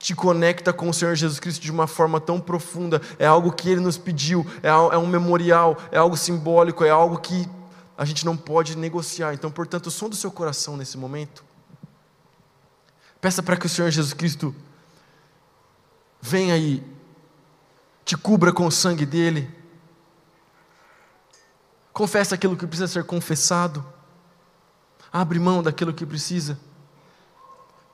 te 0.00 0.12
conecta 0.12 0.72
com 0.72 0.88
o 0.88 0.94
Senhor 0.94 1.14
Jesus 1.14 1.38
Cristo 1.38 1.62
de 1.62 1.70
uma 1.70 1.86
forma 1.86 2.20
tão 2.20 2.40
profunda, 2.40 3.00
é 3.20 3.26
algo 3.26 3.52
que 3.52 3.70
Ele 3.70 3.80
nos 3.80 3.96
pediu, 3.96 4.44
é, 4.64 4.68
é 4.68 4.98
um 4.98 5.06
memorial, 5.06 5.76
é 5.92 5.98
algo 5.98 6.16
simbólico, 6.16 6.84
é 6.84 6.90
algo 6.90 7.18
que 7.18 7.48
a 7.96 8.04
gente 8.04 8.26
não 8.26 8.36
pode 8.36 8.76
negociar. 8.76 9.32
Então, 9.32 9.50
portanto, 9.50 9.86
o 9.86 9.90
som 9.92 10.08
do 10.08 10.16
seu 10.16 10.30
coração 10.30 10.76
nesse 10.76 10.98
momento, 10.98 11.45
peça 13.20 13.42
para 13.42 13.56
que 13.56 13.66
o 13.66 13.68
Senhor 13.68 13.90
Jesus 13.90 14.12
Cristo 14.12 14.54
venha 16.20 16.54
aí, 16.54 16.82
te 18.04 18.16
cubra 18.16 18.52
com 18.52 18.66
o 18.66 18.70
sangue 18.70 19.06
dEle, 19.06 19.50
confesse 21.92 22.34
aquilo 22.34 22.56
que 22.56 22.66
precisa 22.66 22.88
ser 22.88 23.04
confessado, 23.04 23.84
abre 25.12 25.38
mão 25.38 25.62
daquilo 25.62 25.94
que 25.94 26.04
precisa. 26.04 26.58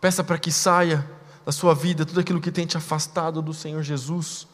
Peça 0.00 0.24
para 0.24 0.38
que 0.38 0.50
saia 0.50 1.08
da 1.44 1.52
sua 1.52 1.74
vida 1.74 2.04
tudo 2.04 2.20
aquilo 2.20 2.40
que 2.40 2.50
tem 2.50 2.66
te 2.66 2.76
afastado 2.76 3.40
do 3.40 3.54
Senhor 3.54 3.82
Jesus. 3.82 4.48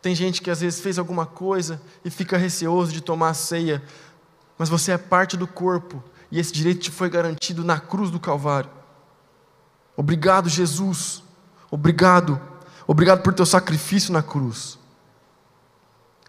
Tem 0.00 0.14
gente 0.14 0.40
que 0.40 0.50
às 0.50 0.60
vezes 0.60 0.80
fez 0.80 0.98
alguma 0.98 1.26
coisa 1.26 1.80
e 2.04 2.10
fica 2.10 2.36
receoso 2.36 2.92
de 2.92 3.00
tomar 3.00 3.30
a 3.30 3.34
ceia, 3.34 3.82
mas 4.56 4.68
você 4.68 4.92
é 4.92 4.98
parte 4.98 5.36
do 5.36 5.46
corpo 5.46 6.02
e 6.32 6.40
esse 6.40 6.50
direito 6.50 6.80
te 6.80 6.90
foi 6.90 7.10
garantido 7.10 7.62
na 7.62 7.78
cruz 7.78 8.10
do 8.10 8.18
Calvário. 8.18 8.70
Obrigado, 9.94 10.48
Jesus. 10.48 11.22
Obrigado. 11.70 12.40
Obrigado 12.86 13.22
por 13.22 13.34
teu 13.34 13.44
sacrifício 13.44 14.14
na 14.14 14.22
cruz. 14.22 14.78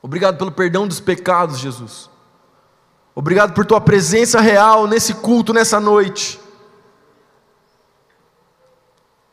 Obrigado 0.01 0.37
pelo 0.37 0.51
perdão 0.51 0.85
dos 0.85 0.99
pecados, 0.99 1.57
Jesus. 1.57 2.09
Obrigado 3.15 3.53
por 3.53 3.65
tua 3.65 3.79
presença 3.79 4.41
real 4.41 4.87
nesse 4.87 5.13
culto, 5.13 5.53
nessa 5.53 5.79
noite. 5.79 6.37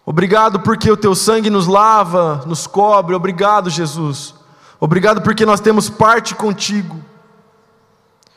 Obrigado 0.07 0.61
porque 0.61 0.89
o 0.89 0.97
teu 0.97 1.17
sangue 1.17 1.51
nos 1.51 1.67
lava, 1.67 2.45
nos 2.47 2.69
cobre. 2.69 3.17
Obrigado, 3.17 3.69
Jesus. 3.69 4.37
Obrigado 4.79 5.21
porque 5.21 5.45
nós 5.45 5.59
temos 5.59 5.91
parte 5.91 6.37
contigo. 6.37 7.11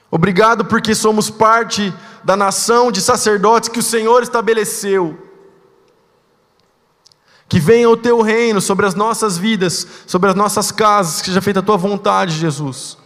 Obrigado 0.09 0.65
porque 0.65 0.93
somos 0.93 1.29
parte 1.29 1.93
da 2.23 2.35
nação 2.35 2.91
de 2.91 3.01
sacerdotes 3.01 3.69
que 3.69 3.79
o 3.79 3.83
Senhor 3.83 4.23
estabeleceu. 4.23 5.17
Que 7.47 7.59
venha 7.59 7.89
o 7.89 7.97
teu 7.97 8.21
reino 8.21 8.61
sobre 8.61 8.85
as 8.85 8.95
nossas 8.95 9.37
vidas, 9.37 9.85
sobre 10.07 10.29
as 10.29 10.35
nossas 10.35 10.71
casas, 10.71 11.21
que 11.21 11.27
seja 11.27 11.41
feita 11.41 11.59
a 11.59 11.63
tua 11.63 11.77
vontade, 11.77 12.35
Jesus. 12.35 12.97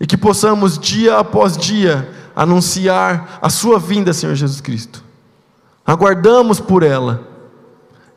E 0.00 0.06
que 0.06 0.16
possamos, 0.16 0.78
dia 0.78 1.18
após 1.18 1.56
dia, 1.56 2.12
anunciar 2.34 3.38
a 3.40 3.48
sua 3.48 3.78
vinda, 3.78 4.12
Senhor 4.12 4.34
Jesus 4.34 4.60
Cristo. 4.60 5.04
Aguardamos 5.86 6.58
por 6.58 6.82
ela, 6.82 7.28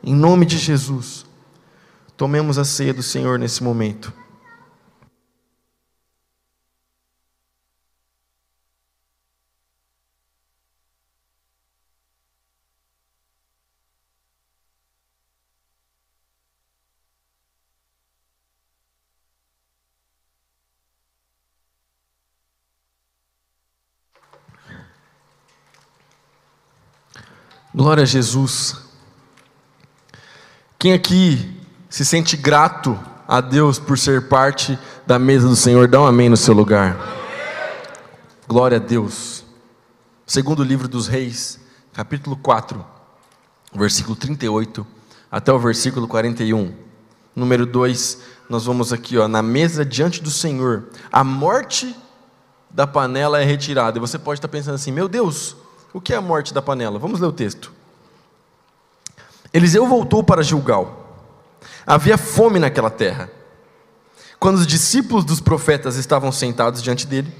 em 0.02 0.14
nome 0.14 0.46
de 0.46 0.56
Jesus. 0.56 1.26
Tomemos 2.16 2.58
a 2.58 2.64
ceia 2.64 2.92
do 2.92 3.02
Senhor 3.02 3.38
nesse 3.38 3.62
momento. 3.62 4.12
Glória 27.78 28.02
a 28.02 28.06
Jesus. 28.06 28.74
Quem 30.76 30.92
aqui 30.92 31.62
se 31.88 32.04
sente 32.04 32.36
grato 32.36 32.98
a 33.28 33.40
Deus 33.40 33.78
por 33.78 33.96
ser 33.96 34.26
parte 34.26 34.76
da 35.06 35.16
mesa 35.16 35.46
do 35.46 35.54
Senhor? 35.54 35.86
Dá 35.86 36.00
um 36.00 36.04
amém 36.04 36.28
no 36.28 36.36
seu 36.36 36.52
lugar. 36.52 36.98
Glória 38.48 38.78
a 38.78 38.80
Deus. 38.80 39.44
Segundo 40.26 40.64
livro 40.64 40.88
dos 40.88 41.06
Reis, 41.06 41.60
capítulo 41.92 42.34
4, 42.34 42.84
versículo 43.72 44.16
38 44.16 44.84
até 45.30 45.52
o 45.52 45.58
versículo 45.60 46.08
41. 46.08 46.74
Número 47.32 47.64
2, 47.64 48.18
nós 48.50 48.64
vamos 48.64 48.92
aqui, 48.92 49.16
ó, 49.16 49.28
na 49.28 49.40
mesa 49.40 49.84
diante 49.84 50.20
do 50.20 50.32
Senhor. 50.32 50.88
A 51.12 51.22
morte 51.22 51.94
da 52.68 52.88
panela 52.88 53.40
é 53.40 53.44
retirada. 53.44 53.98
E 53.98 54.00
você 54.00 54.18
pode 54.18 54.38
estar 54.38 54.48
pensando 54.48 54.74
assim: 54.74 54.90
"Meu 54.90 55.08
Deus, 55.08 55.54
o 55.98 56.00
que 56.00 56.12
é 56.12 56.16
a 56.16 56.20
morte 56.20 56.54
da 56.54 56.62
panela? 56.62 56.96
Vamos 56.96 57.18
ler 57.18 57.26
o 57.26 57.32
texto. 57.32 57.72
Eliseu 59.52 59.84
voltou 59.84 60.22
para 60.22 60.44
Gilgal. 60.44 61.26
Havia 61.84 62.16
fome 62.16 62.60
naquela 62.60 62.88
terra. 62.88 63.28
Quando 64.38 64.58
os 64.58 64.66
discípulos 64.66 65.24
dos 65.24 65.40
profetas 65.40 65.96
estavam 65.96 66.30
sentados 66.30 66.80
diante 66.80 67.04
dele, 67.04 67.34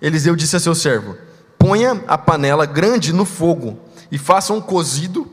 Eliseu 0.00 0.36
disse 0.36 0.54
a 0.56 0.60
seu 0.60 0.74
servo: 0.74 1.16
Ponha 1.58 2.04
a 2.06 2.18
panela 2.18 2.66
grande 2.66 3.14
no 3.14 3.24
fogo 3.24 3.78
e 4.12 4.18
faça 4.18 4.52
um 4.52 4.60
cozido 4.60 5.26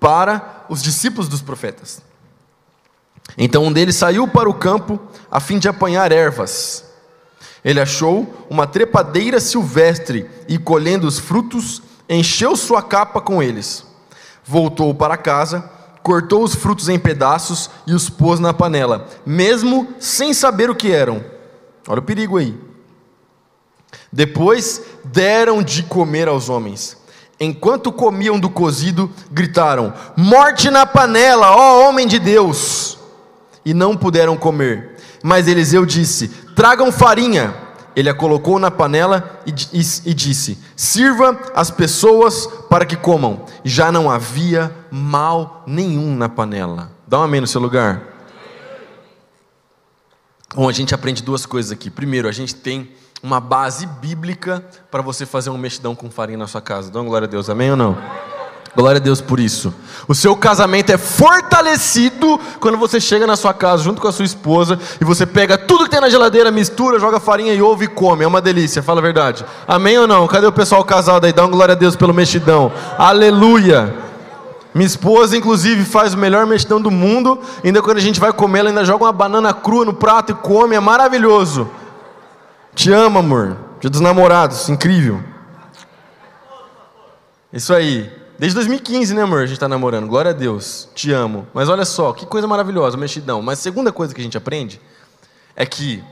para 0.00 0.64
os 0.70 0.82
discípulos 0.82 1.28
dos 1.28 1.42
profetas. 1.42 2.00
Então 3.36 3.64
um 3.64 3.72
deles 3.72 3.96
saiu 3.96 4.26
para 4.26 4.48
o 4.48 4.54
campo 4.54 4.98
a 5.30 5.38
fim 5.38 5.58
de 5.58 5.68
apanhar 5.68 6.10
ervas. 6.12 6.82
Ele 7.62 7.80
achou 7.80 8.46
uma 8.48 8.66
trepadeira 8.66 9.38
silvestre 9.38 10.30
e, 10.48 10.56
colhendo 10.56 11.06
os 11.06 11.18
frutos, 11.18 11.82
encheu 12.08 12.56
sua 12.56 12.82
capa 12.82 13.20
com 13.20 13.42
eles. 13.42 13.84
Voltou 14.44 14.94
para 14.94 15.16
casa, 15.16 15.68
cortou 16.02 16.44
os 16.44 16.54
frutos 16.54 16.88
em 16.88 16.98
pedaços 16.98 17.68
e 17.86 17.92
os 17.92 18.08
pôs 18.08 18.38
na 18.38 18.54
panela, 18.54 19.08
mesmo 19.24 19.88
sem 19.98 20.32
saber 20.32 20.70
o 20.70 20.74
que 20.74 20.92
eram. 20.92 21.24
Olha 21.88 22.00
o 22.00 22.02
perigo 22.02 22.38
aí. 22.38 22.56
Depois 24.12 24.82
deram 25.04 25.62
de 25.62 25.82
comer 25.82 26.28
aos 26.28 26.48
homens. 26.48 26.96
Enquanto 27.38 27.92
comiam 27.92 28.38
do 28.38 28.48
cozido, 28.48 29.10
gritaram: 29.30 29.92
Morte 30.16 30.70
na 30.70 30.86
panela, 30.86 31.54
ó 31.54 31.88
homem 31.88 32.06
de 32.06 32.18
Deus! 32.18 32.98
E 33.64 33.74
não 33.74 33.96
puderam 33.96 34.36
comer. 34.36 34.96
Mas 35.22 35.48
Eliseu 35.48 35.84
disse: 35.84 36.28
Tragam 36.28 36.92
farinha 36.92 37.65
ele 37.96 38.10
a 38.10 38.14
colocou 38.14 38.58
na 38.58 38.70
panela 38.70 39.40
e, 39.46 39.50
e, 39.72 39.80
e, 40.10 40.14
disse: 40.14 40.58
Sirva 40.76 41.40
as 41.54 41.70
pessoas 41.70 42.46
para 42.68 42.84
que 42.84 42.94
comam. 42.94 43.46
Já 43.64 43.90
não 43.90 44.10
havia 44.10 44.70
mal 44.90 45.64
nenhum 45.66 46.14
na 46.14 46.28
panela. 46.28 46.92
Dá 47.08 47.18
um 47.18 47.22
amém 47.22 47.40
no 47.40 47.46
seu 47.46 47.60
lugar. 47.60 48.02
Bom, 50.54 50.68
a 50.68 50.72
gente 50.72 50.94
aprende 50.94 51.22
duas 51.22 51.46
coisas 51.46 51.72
aqui. 51.72 51.88
Primeiro, 51.88 52.28
a 52.28 52.32
gente 52.32 52.54
tem 52.54 52.90
uma 53.22 53.40
base 53.40 53.86
bíblica 53.86 54.62
para 54.90 55.00
você 55.00 55.24
fazer 55.24 55.48
um 55.48 55.56
mexidão 55.56 55.94
com 55.94 56.10
farinha 56.10 56.38
na 56.38 56.46
sua 56.46 56.60
casa. 56.60 56.90
Dá 56.90 57.00
uma 57.00 57.08
glória 57.08 57.26
a 57.26 57.30
Deus, 57.30 57.48
amém 57.48 57.70
ou 57.70 57.76
não? 57.76 57.96
Glória 58.76 58.98
a 58.98 59.02
Deus 59.02 59.22
por 59.22 59.40
isso. 59.40 59.74
O 60.06 60.14
seu 60.14 60.36
casamento 60.36 60.92
é 60.92 60.98
fortalecido 60.98 62.38
quando 62.60 62.76
você 62.76 63.00
chega 63.00 63.26
na 63.26 63.34
sua 63.34 63.54
casa 63.54 63.82
junto 63.82 64.02
com 64.02 64.06
a 64.06 64.12
sua 64.12 64.26
esposa 64.26 64.78
e 65.00 65.04
você 65.04 65.24
pega 65.24 65.56
tudo 65.56 65.84
que 65.84 65.90
tem 65.90 66.00
na 66.00 66.10
geladeira, 66.10 66.50
mistura, 66.50 67.00
joga 67.00 67.18
farinha 67.18 67.54
e 67.54 67.62
ovo 67.62 67.84
e 67.84 67.88
come. 67.88 68.22
É 68.22 68.26
uma 68.26 68.40
delícia, 68.40 68.82
fala 68.82 69.00
a 69.00 69.02
verdade. 69.02 69.46
Amém 69.66 69.98
ou 69.98 70.06
não? 70.06 70.28
Cadê 70.28 70.46
o 70.46 70.52
pessoal 70.52 70.84
casado 70.84 71.24
aí? 71.24 71.32
Dá 71.32 71.42
uma 71.42 71.50
glória 71.50 71.72
a 71.72 71.76
Deus 71.76 71.96
pelo 71.96 72.12
mexidão. 72.12 72.70
Aleluia. 72.98 73.94
Minha 74.74 74.86
esposa, 74.86 75.34
inclusive, 75.34 75.82
faz 75.86 76.12
o 76.12 76.18
melhor 76.18 76.44
mexidão 76.44 76.78
do 76.78 76.90
mundo. 76.90 77.40
Ainda 77.64 77.80
quando 77.80 77.96
a 77.96 78.00
gente 78.00 78.20
vai 78.20 78.30
comer, 78.30 78.58
ela 78.58 78.68
ainda 78.68 78.84
joga 78.84 79.04
uma 79.04 79.12
banana 79.12 79.54
crua 79.54 79.86
no 79.86 79.94
prato 79.94 80.32
e 80.32 80.34
come. 80.34 80.76
É 80.76 80.80
maravilhoso. 80.80 81.70
Te 82.74 82.92
amo, 82.92 83.18
amor. 83.18 83.56
Dia 83.80 83.88
dos 83.88 84.02
namorados, 84.02 84.68
incrível. 84.68 85.18
Isso 87.50 87.72
aí. 87.72 88.25
Desde 88.38 88.54
2015, 88.56 89.14
né, 89.14 89.22
amor? 89.22 89.38
A 89.38 89.46
gente 89.46 89.54
está 89.54 89.68
namorando. 89.68 90.06
Glória 90.06 90.30
a 90.30 90.34
Deus. 90.34 90.90
Te 90.94 91.10
amo. 91.10 91.46
Mas 91.54 91.70
olha 91.70 91.86
só, 91.86 92.12
que 92.12 92.26
coisa 92.26 92.46
maravilhosa, 92.46 92.94
mexidão. 92.96 93.40
Mas 93.40 93.60
a 93.60 93.62
segunda 93.62 93.90
coisa 93.90 94.14
que 94.14 94.20
a 94.20 94.24
gente 94.24 94.36
aprende 94.36 94.78
é 95.54 95.64
que, 95.64 96.04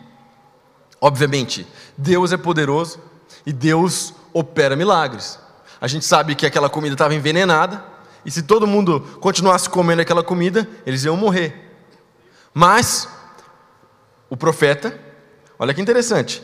obviamente, 0.98 1.66
Deus 1.98 2.32
é 2.32 2.38
poderoso 2.38 2.98
e 3.44 3.52
Deus 3.52 4.14
opera 4.32 4.74
milagres. 4.74 5.38
A 5.78 5.86
gente 5.86 6.06
sabe 6.06 6.34
que 6.34 6.46
aquela 6.46 6.70
comida 6.70 6.94
estava 6.94 7.14
envenenada 7.14 7.84
e 8.24 8.30
se 8.30 8.42
todo 8.42 8.66
mundo 8.66 9.00
continuasse 9.20 9.68
comendo 9.68 10.00
aquela 10.00 10.24
comida, 10.24 10.66
eles 10.86 11.04
iam 11.04 11.18
morrer. 11.18 11.76
Mas 12.54 13.06
o 14.30 14.36
profeta, 14.36 14.98
olha 15.58 15.74
que 15.74 15.80
interessante. 15.80 16.42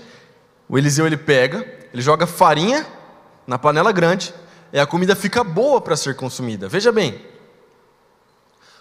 O 0.69 0.77
Eliseu 0.77 1.07
ele 1.07 1.17
pega, 1.17 1.67
ele 1.91 2.03
joga 2.03 2.27
farinha 2.27 2.87
na 3.47 3.59
panela 3.59 3.93
grande 3.93 4.35
e 4.73 4.79
a 4.79 4.87
comida 4.87 5.17
fica 5.17 5.43
boa 5.43 5.81
para 5.81 5.97
ser 5.97 6.17
consumida. 6.17 6.69
Veja 6.69 6.93
bem, 6.93 7.21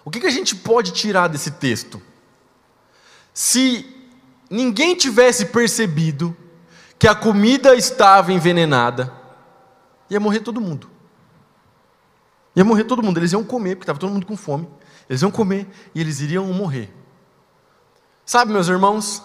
o 0.06 0.12
que, 0.12 0.19
que 0.19 0.28
a 0.28 0.32
gente 0.32 0.56
pode 0.56 0.91
tirar 0.91 1.28
desse 1.28 1.52
texto? 1.52 2.02
Se 3.34 3.86
ninguém 4.49 4.95
tivesse 4.95 5.45
percebido 5.45 6.36
que 6.97 7.08
a 7.08 7.15
comida 7.15 7.75
estava 7.75 8.34
envenenada, 8.34 9.13
ia 10.10 10.19
morrer 10.19 10.39
todo 10.41 10.60
mundo. 10.60 10.89
Ia 12.56 12.65
morrer 12.65 12.84
todo 12.84 13.02
mundo. 13.02 13.19
Eles 13.19 13.32
iam 13.32 13.43
comer, 13.43 13.75
porque 13.75 13.84
estava 13.84 13.99
todo 13.99 14.12
mundo 14.12 14.25
com 14.25 14.36
fome. 14.36 14.67
Eles 15.10 15.21
iam 15.21 15.32
comer 15.32 15.67
e 15.95 16.02
eles 16.02 16.19
iriam 16.19 16.45
morrer. 16.47 16.93
Sabe, 18.25 18.52
meus 18.52 18.67
irmãos, 18.67 19.23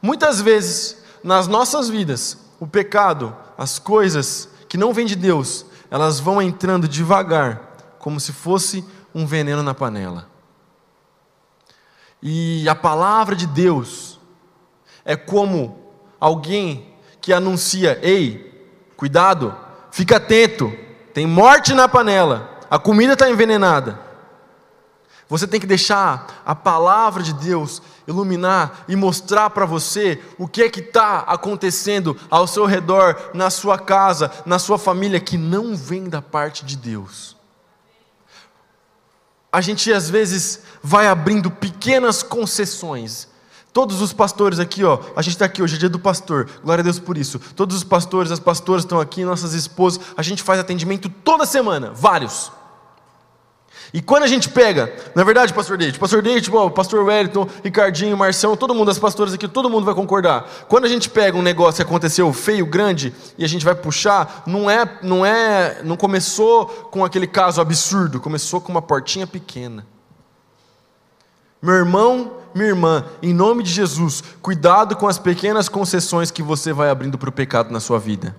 muitas 0.00 0.40
vezes 0.40 0.96
nas 1.22 1.46
nossas 1.46 1.88
vidas, 1.88 2.38
o 2.58 2.66
pecado, 2.66 3.36
as 3.56 3.78
coisas 3.78 4.48
que 4.68 4.78
não 4.78 4.92
vêm 4.94 5.06
de 5.06 5.14
Deus, 5.14 5.66
elas 5.90 6.20
vão 6.20 6.40
entrando 6.40 6.86
devagar, 6.86 7.60
como 7.98 8.20
se 8.20 8.32
fosse 8.32 8.84
um 9.14 9.26
veneno 9.26 9.62
na 9.62 9.74
panela. 9.74 10.28
E 12.22 12.68
a 12.68 12.74
palavra 12.74 13.34
de 13.34 13.46
Deus 13.46 14.20
é 15.04 15.16
como 15.16 15.92
alguém 16.20 16.94
que 17.20 17.32
anuncia: 17.32 17.98
ei, 18.02 18.70
cuidado, 18.96 19.56
fica 19.90 20.16
atento, 20.16 20.72
Tem 21.12 21.26
morte 21.26 21.74
na 21.74 21.88
panela. 21.88 22.58
A 22.70 22.78
comida 22.78 23.14
está 23.14 23.28
envenenada. 23.28 24.09
Você 25.30 25.46
tem 25.46 25.60
que 25.60 25.66
deixar 25.66 26.42
a 26.44 26.54
palavra 26.54 27.22
de 27.22 27.32
Deus 27.32 27.80
iluminar 28.06 28.84
e 28.88 28.94
mostrar 28.94 29.48
para 29.50 29.64
você 29.64 30.20
o 30.36 30.46
que 30.46 30.62
é 30.62 30.68
que 30.68 30.80
está 30.80 31.20
acontecendo 31.20 32.16
ao 32.28 32.46
seu 32.46 32.66
redor, 32.66 33.30
na 33.32 33.48
sua 33.48 33.78
casa, 33.78 34.30
na 34.44 34.58
sua 34.58 34.76
família, 34.76 35.20
que 35.20 35.38
não 35.38 35.74
vem 35.74 36.08
da 36.08 36.20
parte 36.20 36.64
de 36.64 36.76
Deus. 36.76 37.36
A 39.52 39.60
gente 39.60 39.92
às 39.92 40.10
vezes 40.10 40.60
vai 40.82 41.06
abrindo 41.06 41.50
pequenas 41.50 42.22
concessões 42.22 43.30
Todos 43.72 44.00
os 44.02 44.12
pastores 44.12 44.58
aqui, 44.58 44.82
ó, 44.82 44.98
a 45.14 45.22
gente 45.22 45.34
está 45.34 45.44
aqui 45.44 45.62
hoje, 45.62 45.76
é 45.76 45.78
dia 45.78 45.88
do 45.88 45.98
pastor, 45.98 46.48
glória 46.62 46.82
a 46.82 46.84
Deus 46.84 46.98
por 46.98 47.16
isso. 47.16 47.38
Todos 47.54 47.76
os 47.76 47.84
pastores, 47.84 48.32
as 48.32 48.40
pastoras 48.40 48.82
estão 48.82 48.98
aqui, 48.98 49.24
nossas 49.24 49.52
esposas, 49.54 50.00
a 50.16 50.22
gente 50.22 50.42
faz 50.42 50.58
atendimento 50.58 51.08
toda 51.08 51.46
semana, 51.46 51.92
vários. 51.94 52.50
E 53.92 54.00
quando 54.00 54.22
a 54.22 54.26
gente 54.28 54.48
pega, 54.48 54.92
na 55.14 55.22
é 55.22 55.24
verdade, 55.24 55.52
pastor 55.52 55.76
Deite, 55.76 55.98
pastor 55.98 56.22
Deite, 56.22 56.50
pastor 56.74 57.04
Wellington, 57.04 57.48
Ricardinho, 57.64 58.16
Marcião, 58.16 58.56
todo 58.56 58.74
mundo, 58.74 58.90
as 58.90 58.98
pastoras 58.98 59.34
aqui, 59.34 59.48
todo 59.48 59.68
mundo 59.68 59.84
vai 59.84 59.94
concordar. 59.94 60.48
Quando 60.68 60.84
a 60.84 60.88
gente 60.88 61.10
pega 61.10 61.36
um 61.36 61.42
negócio 61.42 61.76
que 61.76 61.88
aconteceu 61.88 62.32
feio, 62.32 62.64
grande, 62.66 63.12
e 63.36 63.44
a 63.44 63.48
gente 63.48 63.64
vai 63.64 63.74
puxar, 63.74 64.44
não 64.46 64.70
é, 64.70 64.98
não 65.02 65.26
é, 65.26 65.80
não 65.82 65.96
começou 65.96 66.66
com 66.66 67.04
aquele 67.04 67.26
caso 67.26 67.60
absurdo, 67.60 68.20
começou 68.20 68.60
com 68.60 68.70
uma 68.70 68.82
portinha 68.82 69.26
pequena. 69.26 69.84
Meu 71.60 71.74
irmão, 71.74 72.32
minha 72.54 72.68
irmã, 72.68 73.04
em 73.20 73.34
nome 73.34 73.64
de 73.64 73.70
Jesus, 73.70 74.22
cuidado 74.40 74.94
com 74.94 75.08
as 75.08 75.18
pequenas 75.18 75.68
concessões 75.68 76.30
que 76.30 76.42
você 76.42 76.72
vai 76.72 76.90
abrindo 76.90 77.18
para 77.18 77.28
o 77.28 77.32
pecado 77.32 77.72
na 77.72 77.80
sua 77.80 77.98
vida. 77.98 78.36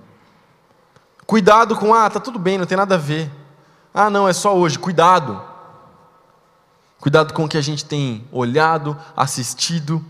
Cuidado 1.28 1.76
com, 1.76 1.94
ah, 1.94 2.10
tá 2.10 2.20
tudo 2.20 2.40
bem, 2.40 2.58
não 2.58 2.66
tem 2.66 2.78
nada 2.78 2.96
a 2.96 2.98
ver. 2.98 3.30
Ah, 3.94 4.10
não, 4.10 4.28
é 4.28 4.34
só 4.34 4.56
hoje. 4.56 4.80
Cuidado. 4.80 5.42
Cuidado 7.00 7.34
com 7.34 7.46
o 7.46 7.50
que 7.50 7.58
a 7.58 7.62
gente 7.62 7.84
tem 7.84 8.28
olhado, 8.32 8.96
assistido, 9.18 10.06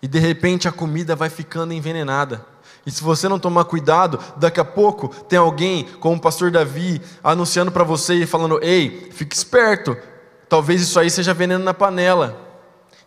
e 0.00 0.06
de 0.06 0.20
repente 0.20 0.68
a 0.68 0.72
comida 0.72 1.16
vai 1.16 1.28
ficando 1.28 1.72
envenenada. 1.72 2.46
E 2.86 2.90
se 2.90 3.02
você 3.02 3.28
não 3.28 3.38
tomar 3.38 3.64
cuidado, 3.64 4.20
daqui 4.36 4.60
a 4.60 4.64
pouco 4.64 5.08
tem 5.08 5.38
alguém, 5.38 5.84
como 5.98 6.16
o 6.16 6.20
pastor 6.20 6.52
Davi, 6.52 7.02
anunciando 7.22 7.72
para 7.72 7.82
você 7.82 8.14
e 8.14 8.26
falando: 8.26 8.60
Ei, 8.62 9.10
fique 9.12 9.34
esperto, 9.34 9.96
Talvez 10.48 10.80
isso 10.80 10.98
aí 10.98 11.10
seja 11.10 11.34
veneno 11.34 11.64
na 11.64 11.74
panela. 11.74 12.44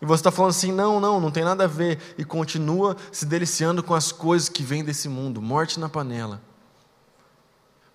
E 0.01 0.05
você 0.05 0.21
está 0.21 0.31
falando 0.31 0.51
assim: 0.51 0.71
não, 0.71 0.99
não, 0.99 1.19
não 1.19 1.31
tem 1.31 1.43
nada 1.43 1.65
a 1.65 1.67
ver. 1.67 1.99
E 2.17 2.23
continua 2.23 2.95
se 3.11 3.25
deliciando 3.25 3.81
com 3.81 3.93
as 3.93 4.11
coisas 4.11 4.49
que 4.49 4.63
vêm 4.63 4.83
desse 4.83 5.07
mundo 5.07 5.41
morte 5.41 5.79
na 5.79 5.89
panela. 5.89 6.41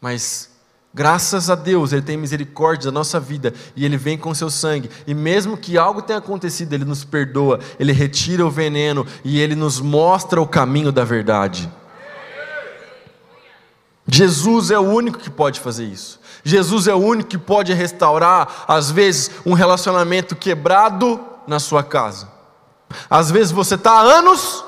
Mas, 0.01 0.51
graças 0.95 1.51
a 1.51 1.55
Deus, 1.55 1.93
Ele 1.93 2.03
tem 2.03 2.17
misericórdia 2.17 2.91
da 2.91 2.95
nossa 2.95 3.19
vida 3.19 3.53
e 3.75 3.85
Ele 3.85 3.97
vem 3.97 4.17
com 4.17 4.33
seu 4.33 4.49
sangue. 4.49 4.89
E 5.07 5.13
mesmo 5.13 5.57
que 5.57 5.77
algo 5.77 6.01
tenha 6.01 6.21
acontecido, 6.21 6.73
Ele 6.73 6.85
nos 6.85 7.05
perdoa, 7.05 7.59
Ele 7.79 7.93
retira 7.93 8.47
o 8.47 8.51
veneno 8.51 9.05
e 9.25 9.41
Ele 9.41 9.57
nos 9.57 9.81
mostra 9.81 10.41
o 10.41 10.47
caminho 10.47 10.93
da 10.93 11.05
verdade. 11.05 11.71
Jesus 14.07 14.71
é 14.71 14.79
o 14.79 14.83
único 14.83 15.19
que 15.19 15.31
pode 15.31 15.61
fazer 15.61 15.85
isso. 15.85 16.21
Jesus 16.45 16.87
é 16.87 16.95
o 16.95 16.99
único 16.99 17.31
que 17.31 17.39
pode 17.39 17.73
restaurar, 17.73 18.65
às 18.69 18.91
vezes, 18.91 19.31
um 19.47 19.55
relacionamento 19.55 20.37
quebrado 20.37 21.19
na 21.47 21.59
sua 21.59 21.83
casa. 21.83 22.29
Às 23.09 23.31
vezes 23.31 23.51
você 23.51 23.75
está 23.77 23.93
há 23.93 24.01
anos 24.01 24.65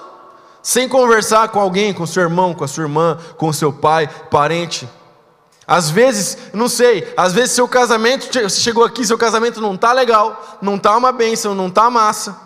sem 0.62 0.88
conversar 0.88 1.48
com 1.50 1.60
alguém, 1.60 1.92
com 1.92 2.06
seu 2.06 2.22
irmão, 2.22 2.54
com 2.54 2.64
a 2.64 2.68
sua 2.68 2.84
irmã, 2.84 3.18
com 3.36 3.52
seu 3.52 3.72
pai, 3.72 4.08
parente. 4.30 4.88
Às 5.66 5.90
vezes, 5.90 6.38
não 6.52 6.68
sei, 6.68 7.12
às 7.16 7.32
vezes 7.32 7.50
seu 7.50 7.66
casamento, 7.66 8.26
você 8.32 8.60
chegou 8.60 8.84
aqui, 8.84 9.04
seu 9.04 9.18
casamento 9.18 9.60
não 9.60 9.74
está 9.74 9.92
legal, 9.92 10.58
não 10.62 10.76
está 10.76 10.96
uma 10.96 11.10
bênção, 11.10 11.56
não 11.56 11.66
está 11.66 11.90
massa. 11.90 12.38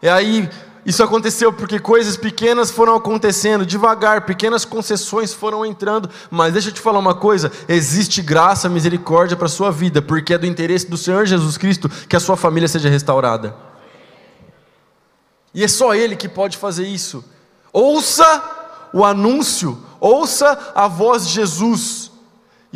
E 0.00 0.08
aí 0.08 0.48
isso 0.86 1.02
aconteceu 1.02 1.52
porque 1.52 1.78
coisas 1.78 2.16
pequenas 2.16 2.70
foram 2.70 2.94
acontecendo 2.94 3.66
devagar, 3.66 4.24
pequenas 4.24 4.64
concessões 4.64 5.34
foram 5.34 5.66
entrando, 5.66 6.08
mas 6.30 6.54
deixa 6.54 6.70
eu 6.70 6.72
te 6.72 6.80
falar 6.80 6.98
uma 6.98 7.14
coisa: 7.14 7.52
existe 7.68 8.22
graça, 8.22 8.70
misericórdia 8.70 9.36
para 9.36 9.46
a 9.46 9.50
sua 9.50 9.70
vida, 9.70 10.00
porque 10.00 10.32
é 10.32 10.38
do 10.38 10.46
interesse 10.46 10.88
do 10.88 10.96
Senhor 10.96 11.26
Jesus 11.26 11.58
Cristo 11.58 11.90
que 12.08 12.16
a 12.16 12.20
sua 12.20 12.38
família 12.38 12.68
seja 12.68 12.88
restaurada. 12.88 13.54
E 15.52 15.62
é 15.62 15.68
só 15.68 15.94
Ele 15.94 16.16
que 16.16 16.28
pode 16.28 16.56
fazer 16.56 16.86
isso. 16.86 17.22
Ouça 17.70 18.88
o 18.94 19.04
anúncio, 19.04 19.78
ouça 20.00 20.72
a 20.74 20.88
voz 20.88 21.26
de 21.26 21.34
Jesus 21.34 22.05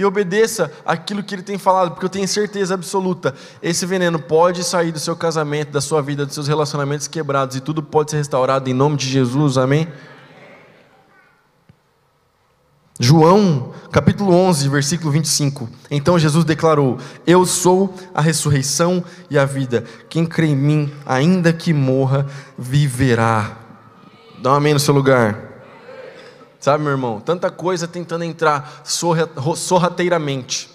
e 0.00 0.04
obedeça 0.04 0.72
aquilo 0.86 1.22
que 1.22 1.34
ele 1.34 1.42
tem 1.42 1.58
falado, 1.58 1.90
porque 1.90 2.06
eu 2.06 2.10
tenho 2.10 2.26
certeza 2.26 2.72
absoluta: 2.72 3.34
esse 3.62 3.84
veneno 3.84 4.18
pode 4.18 4.64
sair 4.64 4.90
do 4.90 4.98
seu 4.98 5.14
casamento, 5.14 5.72
da 5.72 5.80
sua 5.80 6.00
vida, 6.00 6.24
dos 6.24 6.34
seus 6.34 6.48
relacionamentos 6.48 7.06
quebrados, 7.06 7.54
e 7.54 7.60
tudo 7.60 7.82
pode 7.82 8.10
ser 8.10 8.16
restaurado 8.16 8.70
em 8.70 8.72
nome 8.72 8.96
de 8.96 9.06
Jesus, 9.06 9.58
amém? 9.58 9.86
João, 12.98 13.74
capítulo 13.92 14.32
11, 14.32 14.68
versículo 14.70 15.10
25. 15.10 15.68
Então 15.90 16.18
Jesus 16.18 16.46
declarou: 16.46 16.96
Eu 17.26 17.44
sou 17.44 17.94
a 18.14 18.22
ressurreição 18.22 19.04
e 19.28 19.38
a 19.38 19.44
vida. 19.44 19.84
Quem 20.08 20.24
crê 20.24 20.46
em 20.46 20.56
mim, 20.56 20.90
ainda 21.04 21.52
que 21.52 21.74
morra, 21.74 22.26
viverá. 22.58 23.58
Dá 24.42 24.52
um 24.52 24.54
amém 24.54 24.72
no 24.72 24.80
seu 24.80 24.94
lugar. 24.94 25.49
Sabe, 26.60 26.84
meu 26.84 26.92
irmão? 26.92 27.20
Tanta 27.20 27.50
coisa 27.50 27.88
tentando 27.88 28.22
entrar 28.22 28.82
sorrateiramente, 28.84 30.68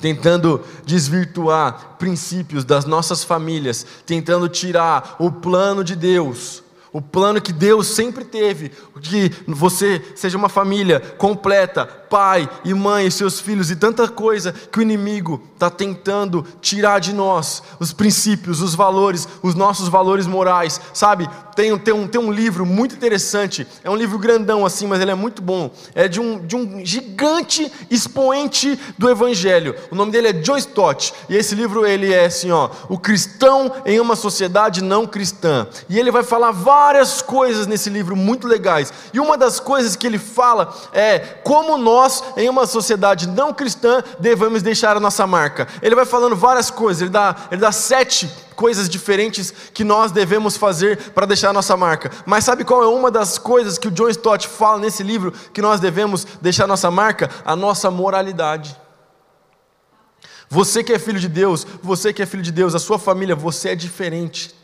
tentando 0.00 0.64
desvirtuar 0.86 1.96
princípios 1.98 2.64
das 2.64 2.86
nossas 2.86 3.22
famílias, 3.22 3.86
tentando 4.06 4.48
tirar 4.48 5.16
o 5.18 5.30
plano 5.30 5.84
de 5.84 5.94
Deus 5.94 6.62
o 6.92 7.00
plano 7.00 7.40
que 7.40 7.52
Deus 7.52 7.86
sempre 7.86 8.22
teve, 8.22 8.70
que 9.00 9.32
você 9.48 10.12
seja 10.14 10.36
uma 10.36 10.50
família 10.50 11.00
completa, 11.00 11.86
pai 11.86 12.48
e 12.64 12.74
mãe, 12.74 13.06
e 13.06 13.10
seus 13.10 13.40
filhos, 13.40 13.70
e 13.70 13.76
tanta 13.76 14.06
coisa 14.08 14.52
que 14.52 14.78
o 14.78 14.82
inimigo 14.82 15.42
está 15.54 15.70
tentando 15.70 16.46
tirar 16.60 16.98
de 16.98 17.14
nós, 17.14 17.62
os 17.80 17.94
princípios, 17.94 18.60
os 18.60 18.74
valores, 18.74 19.26
os 19.42 19.54
nossos 19.54 19.88
valores 19.88 20.26
morais, 20.26 20.78
sabe? 20.92 21.28
Tem, 21.54 21.76
tem, 21.78 21.94
um, 21.94 22.06
tem 22.06 22.20
um 22.20 22.32
livro 22.32 22.64
muito 22.64 22.94
interessante, 22.94 23.66
é 23.84 23.90
um 23.90 23.96
livro 23.96 24.18
grandão 24.18 24.64
assim, 24.64 24.86
mas 24.86 25.00
ele 25.00 25.10
é 25.10 25.14
muito 25.14 25.42
bom, 25.42 25.70
é 25.94 26.08
de 26.08 26.20
um, 26.20 26.44
de 26.46 26.56
um 26.56 26.84
gigante 26.84 27.70
expoente 27.90 28.78
do 28.96 29.10
Evangelho, 29.10 29.74
o 29.90 29.94
nome 29.94 30.10
dele 30.12 30.28
é 30.28 30.32
John 30.32 30.56
Stott, 30.56 31.12
e 31.28 31.36
esse 31.36 31.54
livro 31.54 31.86
ele 31.86 32.12
é 32.12 32.26
assim, 32.26 32.50
ó, 32.50 32.70
o 32.88 32.98
cristão 32.98 33.72
em 33.84 34.00
uma 34.00 34.16
sociedade 34.16 34.82
não 34.82 35.06
cristã, 35.06 35.66
e 35.88 35.98
ele 35.98 36.10
vai 36.10 36.22
falar 36.22 36.50
várias 36.50 37.20
coisas 37.20 37.66
nesse 37.66 37.90
livro 37.90 38.16
muito 38.16 38.46
legais. 38.46 38.92
E 39.12 39.20
uma 39.20 39.36
das 39.36 39.60
coisas 39.60 39.96
que 39.96 40.06
ele 40.06 40.18
fala 40.18 40.74
é 40.92 41.18
como 41.44 41.76
nós, 41.76 42.22
em 42.36 42.48
uma 42.48 42.66
sociedade 42.66 43.28
não 43.28 43.52
cristã, 43.52 44.02
devemos 44.18 44.62
deixar 44.62 44.96
a 44.96 45.00
nossa 45.00 45.26
marca. 45.26 45.68
Ele 45.80 45.94
vai 45.94 46.04
falando 46.04 46.36
várias 46.36 46.70
coisas, 46.70 47.02
ele 47.02 47.10
dá, 47.10 47.36
ele 47.50 47.60
dá 47.60 47.72
sete 47.72 48.30
coisas 48.52 48.88
diferentes 48.88 49.52
que 49.72 49.84
nós 49.84 50.12
devemos 50.12 50.56
fazer 50.56 51.10
para 51.12 51.26
deixar 51.26 51.50
a 51.50 51.52
nossa 51.52 51.76
marca. 51.76 52.10
Mas 52.24 52.44
sabe 52.44 52.64
qual 52.64 52.82
é 52.82 52.86
uma 52.86 53.10
das 53.10 53.38
coisas 53.38 53.78
que 53.78 53.88
o 53.88 53.90
John 53.90 54.08
Stott 54.08 54.46
fala 54.46 54.78
nesse 54.78 55.02
livro 55.02 55.32
que 55.52 55.62
nós 55.62 55.80
devemos 55.80 56.26
deixar 56.40 56.64
a 56.64 56.68
nossa 56.68 56.90
marca? 56.90 57.30
A 57.44 57.56
nossa 57.56 57.90
moralidade. 57.90 58.76
Você 60.48 60.84
que 60.84 60.92
é 60.92 60.98
filho 60.98 61.18
de 61.18 61.28
Deus, 61.28 61.66
você 61.82 62.12
que 62.12 62.22
é 62.22 62.26
filho 62.26 62.42
de 62.42 62.52
Deus, 62.52 62.74
a 62.74 62.78
sua 62.78 62.98
família, 62.98 63.34
você 63.34 63.70
é 63.70 63.74
diferente. 63.74 64.54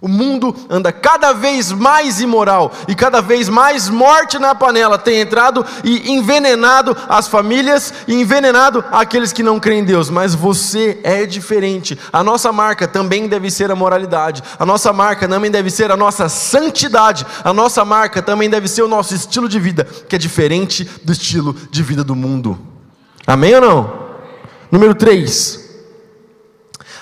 O 0.00 0.06
mundo 0.06 0.54
anda 0.70 0.92
cada 0.92 1.32
vez 1.32 1.72
mais 1.72 2.20
imoral 2.20 2.72
e 2.86 2.94
cada 2.94 3.20
vez 3.20 3.48
mais 3.48 3.88
morte 3.88 4.38
na 4.38 4.54
panela 4.54 4.96
tem 4.96 5.20
entrado 5.20 5.66
e 5.82 6.12
envenenado 6.12 6.96
as 7.08 7.26
famílias 7.26 7.92
e 8.06 8.14
envenenado 8.14 8.84
aqueles 8.92 9.32
que 9.32 9.42
não 9.42 9.58
creem 9.58 9.80
em 9.80 9.84
Deus. 9.84 10.08
Mas 10.08 10.36
você 10.36 11.00
é 11.02 11.26
diferente. 11.26 11.98
A 12.12 12.22
nossa 12.22 12.52
marca 12.52 12.86
também 12.86 13.26
deve 13.26 13.50
ser 13.50 13.72
a 13.72 13.76
moralidade. 13.76 14.40
A 14.56 14.64
nossa 14.64 14.92
marca 14.92 15.26
também 15.26 15.50
deve 15.50 15.68
ser 15.68 15.90
a 15.90 15.96
nossa 15.96 16.28
santidade. 16.28 17.26
A 17.42 17.52
nossa 17.52 17.84
marca 17.84 18.22
também 18.22 18.48
deve 18.48 18.68
ser 18.68 18.82
o 18.82 18.88
nosso 18.88 19.14
estilo 19.14 19.48
de 19.48 19.58
vida, 19.58 19.84
que 20.08 20.14
é 20.14 20.18
diferente 20.18 20.88
do 21.02 21.10
estilo 21.10 21.56
de 21.72 21.82
vida 21.82 22.04
do 22.04 22.14
mundo. 22.14 22.56
Amém 23.26 23.52
ou 23.56 23.60
não? 23.60 24.08
Número 24.70 24.94
3. 24.94 25.67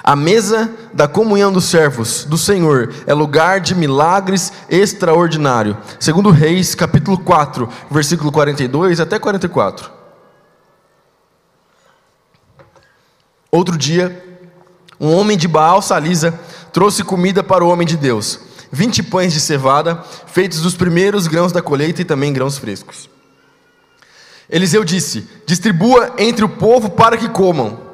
A 0.07 0.15
mesa 0.15 0.71
da 0.95 1.09
comunhão 1.09 1.53
dos 1.53 1.65
servos 1.65 2.25
do 2.25 2.39
Senhor 2.39 2.95
é 3.09 3.13
lugar 3.13 3.59
de 3.59 3.75
milagres 3.75 4.53
extraordinário. 4.71 5.77
Segundo 5.99 6.31
Reis, 6.31 6.77
capítulo 6.77 7.19
4, 7.19 7.69
versículo 7.91 8.31
42 8.31 9.01
até 9.01 9.19
44. 9.19 9.91
Outro 13.51 13.77
dia, 13.77 14.41
um 15.01 15.13
homem 15.13 15.37
de 15.37 15.49
Baal 15.49 15.83
Salisa 15.83 16.39
trouxe 16.73 17.03
comida 17.03 17.43
para 17.43 17.65
o 17.65 17.69
homem 17.69 17.85
de 17.85 17.97
Deus. 17.97 18.39
Vinte 18.71 19.03
pães 19.03 19.33
de 19.33 19.41
cevada, 19.41 20.05
feitos 20.29 20.61
dos 20.61 20.77
primeiros 20.77 21.27
grãos 21.27 21.51
da 21.51 21.61
colheita 21.61 22.03
e 22.03 22.05
também 22.05 22.33
grãos 22.33 22.59
frescos. 22.59 23.11
Eliseu 24.49 24.85
disse: 24.85 25.29
Distribua 25.45 26.15
entre 26.17 26.45
o 26.45 26.49
povo 26.49 26.91
para 26.91 27.17
que 27.17 27.29
comam. 27.29 27.86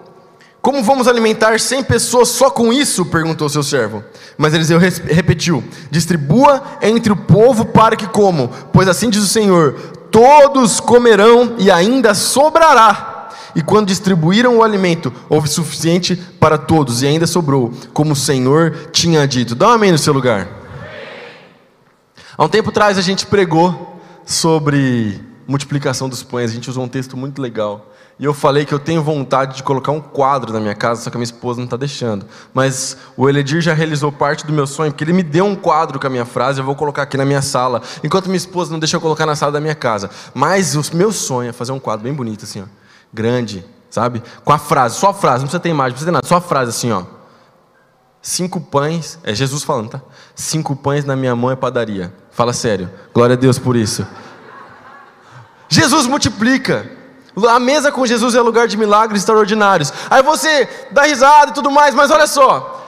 Como 0.62 0.80
vamos 0.80 1.08
alimentar 1.08 1.58
cem 1.58 1.82
pessoas 1.82 2.28
só 2.28 2.48
com 2.48 2.72
isso? 2.72 3.04
perguntou 3.04 3.48
seu 3.48 3.64
servo. 3.64 4.04
Mas 4.38 4.54
Eliseu 4.54 4.78
repetiu: 4.78 5.62
Distribua 5.90 6.62
entre 6.80 7.12
o 7.12 7.16
povo 7.16 7.64
para 7.64 7.96
que 7.96 8.06
comam, 8.06 8.48
pois 8.72 8.86
assim 8.86 9.10
diz 9.10 9.24
o 9.24 9.28
Senhor: 9.28 9.74
todos 10.12 10.78
comerão 10.78 11.56
e 11.58 11.68
ainda 11.68 12.14
sobrará. 12.14 13.30
E 13.56 13.60
quando 13.62 13.88
distribuíram 13.88 14.58
o 14.58 14.62
alimento, 14.62 15.12
houve 15.28 15.48
suficiente 15.48 16.14
para 16.38 16.56
todos 16.56 17.02
e 17.02 17.06
ainda 17.08 17.26
sobrou, 17.26 17.72
como 17.92 18.12
o 18.12 18.16
Senhor 18.16 18.88
tinha 18.92 19.26
dito. 19.26 19.56
Dá 19.56 19.68
um 19.68 19.72
amém 19.72 19.90
no 19.90 19.98
seu 19.98 20.12
lugar. 20.12 20.48
Há 22.38 22.44
um 22.44 22.48
tempo 22.48 22.70
atrás 22.70 22.96
a 22.96 23.02
gente 23.02 23.26
pregou 23.26 24.00
sobre 24.24 25.20
multiplicação 25.46 26.08
dos 26.08 26.22
pães, 26.22 26.50
a 26.50 26.54
gente 26.54 26.68
usou 26.68 26.84
um 26.84 26.88
texto 26.88 27.16
muito 27.16 27.40
legal. 27.40 27.92
E 28.18 28.24
eu 28.24 28.34
falei 28.34 28.64
que 28.64 28.72
eu 28.72 28.78
tenho 28.78 29.02
vontade 29.02 29.56
de 29.56 29.62
colocar 29.62 29.90
um 29.90 30.00
quadro 30.00 30.52
na 30.52 30.60
minha 30.60 30.74
casa, 30.74 31.02
só 31.02 31.10
que 31.10 31.16
a 31.16 31.18
minha 31.18 31.24
esposa 31.24 31.58
não 31.58 31.64
está 31.64 31.76
deixando. 31.76 32.26
Mas 32.52 32.96
o 33.16 33.28
Eledir 33.28 33.60
já 33.60 33.72
realizou 33.72 34.12
parte 34.12 34.46
do 34.46 34.52
meu 34.52 34.66
sonho, 34.66 34.92
porque 34.92 35.02
ele 35.02 35.12
me 35.12 35.22
deu 35.22 35.44
um 35.44 35.56
quadro 35.56 35.98
com 35.98 36.06
a 36.06 36.10
minha 36.10 36.24
frase, 36.24 36.60
eu 36.60 36.64
vou 36.64 36.76
colocar 36.76 37.02
aqui 37.02 37.16
na 37.16 37.24
minha 37.24 37.42
sala, 37.42 37.82
enquanto 38.04 38.26
minha 38.26 38.36
esposa 38.36 38.70
não 38.70 38.78
deixa 38.78 38.96
eu 38.96 39.00
colocar 39.00 39.26
na 39.26 39.34
sala 39.34 39.52
da 39.52 39.60
minha 39.60 39.74
casa. 39.74 40.10
Mas 40.34 40.76
o 40.76 40.96
meu 40.96 41.10
sonho 41.10 41.50
é 41.50 41.52
fazer 41.52 41.72
um 41.72 41.80
quadro 41.80 42.04
bem 42.04 42.12
bonito, 42.12 42.44
assim, 42.44 42.62
ó, 42.62 42.66
grande, 43.12 43.64
sabe? 43.90 44.22
Com 44.44 44.52
a 44.52 44.58
frase, 44.58 44.96
só 44.96 45.10
a 45.10 45.14
frase, 45.14 45.38
não 45.38 45.48
precisa 45.48 45.60
ter 45.60 45.70
imagem, 45.70 45.90
não 45.90 45.94
precisa 45.94 46.10
ter 46.10 46.14
nada, 46.14 46.26
só 46.26 46.36
a 46.36 46.40
frase 46.40 46.70
assim, 46.70 46.92
ó. 46.92 47.04
Cinco 48.20 48.60
pães, 48.60 49.18
é 49.24 49.34
Jesus 49.34 49.64
falando, 49.64 49.88
tá? 49.90 50.02
Cinco 50.36 50.76
pães 50.76 51.04
na 51.04 51.16
minha 51.16 51.34
mão 51.34 51.50
é 51.50 51.56
padaria. 51.56 52.14
Fala 52.30 52.52
sério. 52.52 52.88
Glória 53.12 53.34
a 53.34 53.36
Deus 53.36 53.58
por 53.58 53.74
isso. 53.74 54.06
Jesus 55.72 56.06
multiplica. 56.06 56.86
A 57.48 57.58
mesa 57.58 57.90
com 57.90 58.04
Jesus 58.04 58.34
é 58.34 58.40
lugar 58.42 58.68
de 58.68 58.76
milagres 58.76 59.22
extraordinários. 59.22 59.90
Aí 60.10 60.22
você 60.22 60.68
dá 60.90 61.04
risada 61.04 61.50
e 61.50 61.54
tudo 61.54 61.70
mais, 61.70 61.94
mas 61.94 62.10
olha 62.10 62.26
só. 62.26 62.86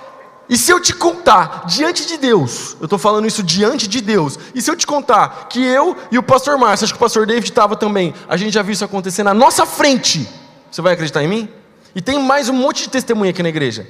E 0.51 0.59
se 0.59 0.71
eu 0.71 0.79
te 0.79 0.93
contar, 0.93 1.65
diante 1.67 2.05
de 2.05 2.19
Deus, 2.19 2.77
eu 2.79 2.85
estou 2.85 2.99
falando 2.99 3.27
isso 3.27 3.43
diante 3.43 3.89
de 3.89 4.03
Deus, 4.03 4.39
e 4.55 4.61
se 4.61 4.71
eu 4.71 4.77
te 4.77 4.87
contar 4.87 5.47
que 5.49 5.65
eu 5.65 5.97
e 6.11 6.19
o 6.19 6.23
pastor 6.23 6.59
Márcio, 6.59 6.85
acho 6.85 6.93
que 6.93 6.99
o 6.99 7.01
pastor 7.01 7.27
David 7.27 7.49
estava 7.49 7.75
também, 7.75 8.13
a 8.29 8.37
gente 8.37 8.53
já 8.53 8.61
viu 8.61 8.75
isso 8.75 8.85
acontecer 8.85 9.23
na 9.23 9.33
nossa 9.33 9.65
frente, 9.65 10.29
você 10.71 10.83
vai 10.83 10.93
acreditar 10.93 11.25
em 11.25 11.29
mim? 11.29 11.49
E 11.95 12.03
tem 12.03 12.23
mais 12.23 12.51
um 12.51 12.53
monte 12.53 12.83
de 12.83 12.91
testemunha 12.91 13.31
aqui 13.31 13.43
na 13.43 13.49
igreja. 13.49 13.87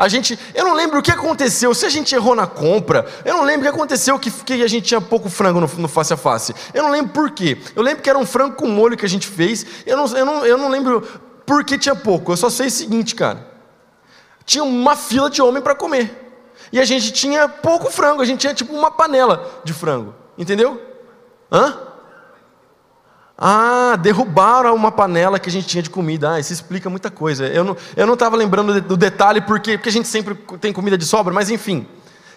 A 0.00 0.08
gente, 0.08 0.38
eu 0.54 0.64
não 0.64 0.72
lembro 0.72 0.98
o 0.98 1.02
que 1.02 1.10
aconteceu, 1.10 1.74
se 1.74 1.84
a 1.84 1.90
gente 1.90 2.14
errou 2.14 2.34
na 2.34 2.46
compra, 2.46 3.06
eu 3.22 3.34
não 3.34 3.44
lembro 3.44 3.60
o 3.60 3.70
que 3.70 3.76
aconteceu 3.76 4.18
que, 4.18 4.30
que 4.30 4.62
a 4.62 4.66
gente 4.66 4.86
tinha 4.86 4.98
pouco 4.98 5.28
frango 5.28 5.60
no, 5.60 5.66
no, 5.76 5.88
face 5.88 6.14
a 6.14 6.16
face. 6.16 6.54
Eu 6.72 6.84
não 6.84 6.90
lembro 6.90 7.12
por 7.12 7.30
quê. 7.32 7.58
Eu 7.76 7.82
lembro 7.82 8.02
que 8.02 8.08
era 8.08 8.18
um 8.18 8.24
frango 8.24 8.56
com 8.56 8.66
molho 8.66 8.96
que 8.96 9.04
a 9.04 9.08
gente 9.08 9.26
fez. 9.26 9.66
Eu 9.84 9.98
não, 9.98 10.06
eu 10.16 10.24
não, 10.24 10.46
eu 10.46 10.56
não 10.56 10.70
lembro 10.70 11.02
por 11.44 11.62
que 11.64 11.76
tinha 11.76 11.94
pouco. 11.94 12.32
Eu 12.32 12.38
só 12.38 12.48
sei 12.48 12.68
o 12.68 12.70
seguinte, 12.70 13.14
cara. 13.14 13.46
Tinha 14.46 14.64
uma 14.64 14.96
fila 14.96 15.28
de 15.28 15.42
homem 15.42 15.62
para 15.62 15.74
comer. 15.74 16.32
E 16.72 16.80
a 16.80 16.84
gente 16.86 17.12
tinha 17.12 17.46
pouco 17.46 17.90
frango, 17.90 18.22
a 18.22 18.24
gente 18.24 18.40
tinha 18.40 18.54
tipo 18.54 18.72
uma 18.72 18.90
panela 18.90 19.60
de 19.64 19.74
frango. 19.74 20.14
Entendeu? 20.38 20.80
Hã? 21.52 21.78
Ah, 23.42 23.96
derrubaram 23.96 24.74
uma 24.74 24.92
panela 24.92 25.38
que 25.38 25.48
a 25.48 25.52
gente 25.52 25.66
tinha 25.66 25.82
de 25.82 25.88
comida. 25.88 26.32
Ah, 26.32 26.40
isso 26.40 26.52
explica 26.52 26.90
muita 26.90 27.10
coisa. 27.10 27.46
Eu 27.46 27.64
não 27.64 27.72
estava 27.72 28.36
eu 28.36 28.38
não 28.38 28.44
lembrando 28.44 28.80
do 28.82 28.98
detalhe 28.98 29.40
porque, 29.40 29.78
porque 29.78 29.88
a 29.88 29.92
gente 29.92 30.06
sempre 30.06 30.34
tem 30.60 30.74
comida 30.74 30.98
de 30.98 31.06
sobra, 31.06 31.32
mas 31.32 31.48
enfim. 31.48 31.86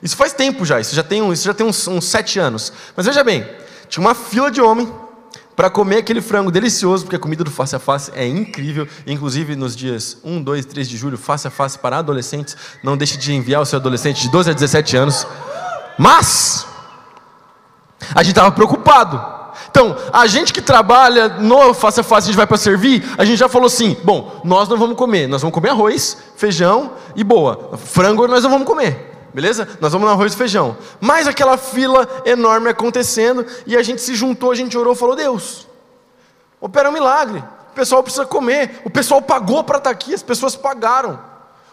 Isso 0.01 0.15
faz 0.15 0.31
tempo 0.31 0.65
já, 0.65 0.79
isso 0.79 0.95
já 0.95 1.03
tem, 1.03 1.29
isso 1.31 1.43
já 1.43 1.53
tem 1.53 1.65
uns, 1.65 1.87
uns 1.89 2.05
sete 2.05 2.39
anos. 2.39 2.71
Mas 2.95 3.05
veja 3.05 3.21
bem, 3.21 3.45
tinha 3.89 4.05
uma 4.05 4.15
fila 4.15 4.49
de 4.49 4.61
homem 4.61 4.89
para 5.57 5.69
comer 5.69 5.97
aquele 5.97 6.21
frango 6.21 6.49
delicioso, 6.49 7.03
porque 7.03 7.17
a 7.17 7.19
comida 7.19 7.43
do 7.43 7.51
face 7.51 7.75
a 7.75 7.79
face 7.79 8.09
é 8.15 8.25
incrível. 8.25 8.87
Inclusive 9.05 9.57
nos 9.57 9.75
dias 9.75 10.17
1, 10.23 10.41
2, 10.41 10.65
3 10.65 10.87
de 10.87 10.95
julho, 10.95 11.17
face 11.17 11.47
a 11.47 11.51
face 11.51 11.77
para 11.77 11.97
adolescentes. 11.97 12.55
Não 12.81 12.95
deixe 12.95 13.17
de 13.17 13.33
enviar 13.33 13.61
o 13.61 13.65
seu 13.65 13.77
adolescente 13.77 14.21
de 14.21 14.29
12 14.29 14.51
a 14.51 14.53
17 14.53 14.95
anos. 14.95 15.27
Mas 15.97 16.65
a 18.13 18.23
gente 18.23 18.31
estava 18.31 18.51
preocupado 18.51 19.43
então, 19.69 19.95
a 20.11 20.27
gente 20.27 20.53
que 20.53 20.61
trabalha 20.61 21.27
no 21.27 21.73
face 21.73 21.99
a 21.99 22.03
face, 22.03 22.25
a 22.25 22.27
gente 22.27 22.37
vai 22.37 22.47
para 22.47 22.57
servir, 22.57 23.03
a 23.17 23.25
gente 23.25 23.37
já 23.37 23.49
falou 23.49 23.67
assim: 23.67 23.97
bom, 24.03 24.39
nós 24.43 24.67
não 24.69 24.77
vamos 24.77 24.95
comer, 24.95 25.27
nós 25.27 25.41
vamos 25.41 25.53
comer 25.53 25.69
arroz, 25.69 26.17
feijão 26.35 26.91
e 27.15 27.23
boa. 27.23 27.77
Frango 27.77 28.27
nós 28.27 28.43
não 28.43 28.51
vamos 28.51 28.67
comer, 28.67 29.11
beleza? 29.33 29.67
Nós 29.79 29.91
vamos 29.91 30.07
no 30.07 30.13
arroz 30.13 30.33
e 30.33 30.37
feijão. 30.37 30.77
Mas 30.99 31.27
aquela 31.27 31.57
fila 31.57 32.07
enorme 32.25 32.69
acontecendo 32.69 33.45
e 33.65 33.75
a 33.75 33.83
gente 33.83 34.01
se 34.01 34.15
juntou, 34.15 34.51
a 34.51 34.55
gente 34.55 34.77
orou 34.77 34.95
falou: 34.95 35.15
Deus, 35.15 35.67
opera 36.59 36.89
um 36.89 36.93
milagre. 36.93 37.43
O 37.71 37.75
pessoal 37.75 38.03
precisa 38.03 38.25
comer, 38.25 38.81
o 38.85 38.89
pessoal 38.91 39.21
pagou 39.23 39.63
para 39.63 39.79
estar 39.79 39.89
tá 39.89 39.93
aqui, 39.93 40.13
as 40.13 40.21
pessoas 40.21 40.55
pagaram. 40.55 41.19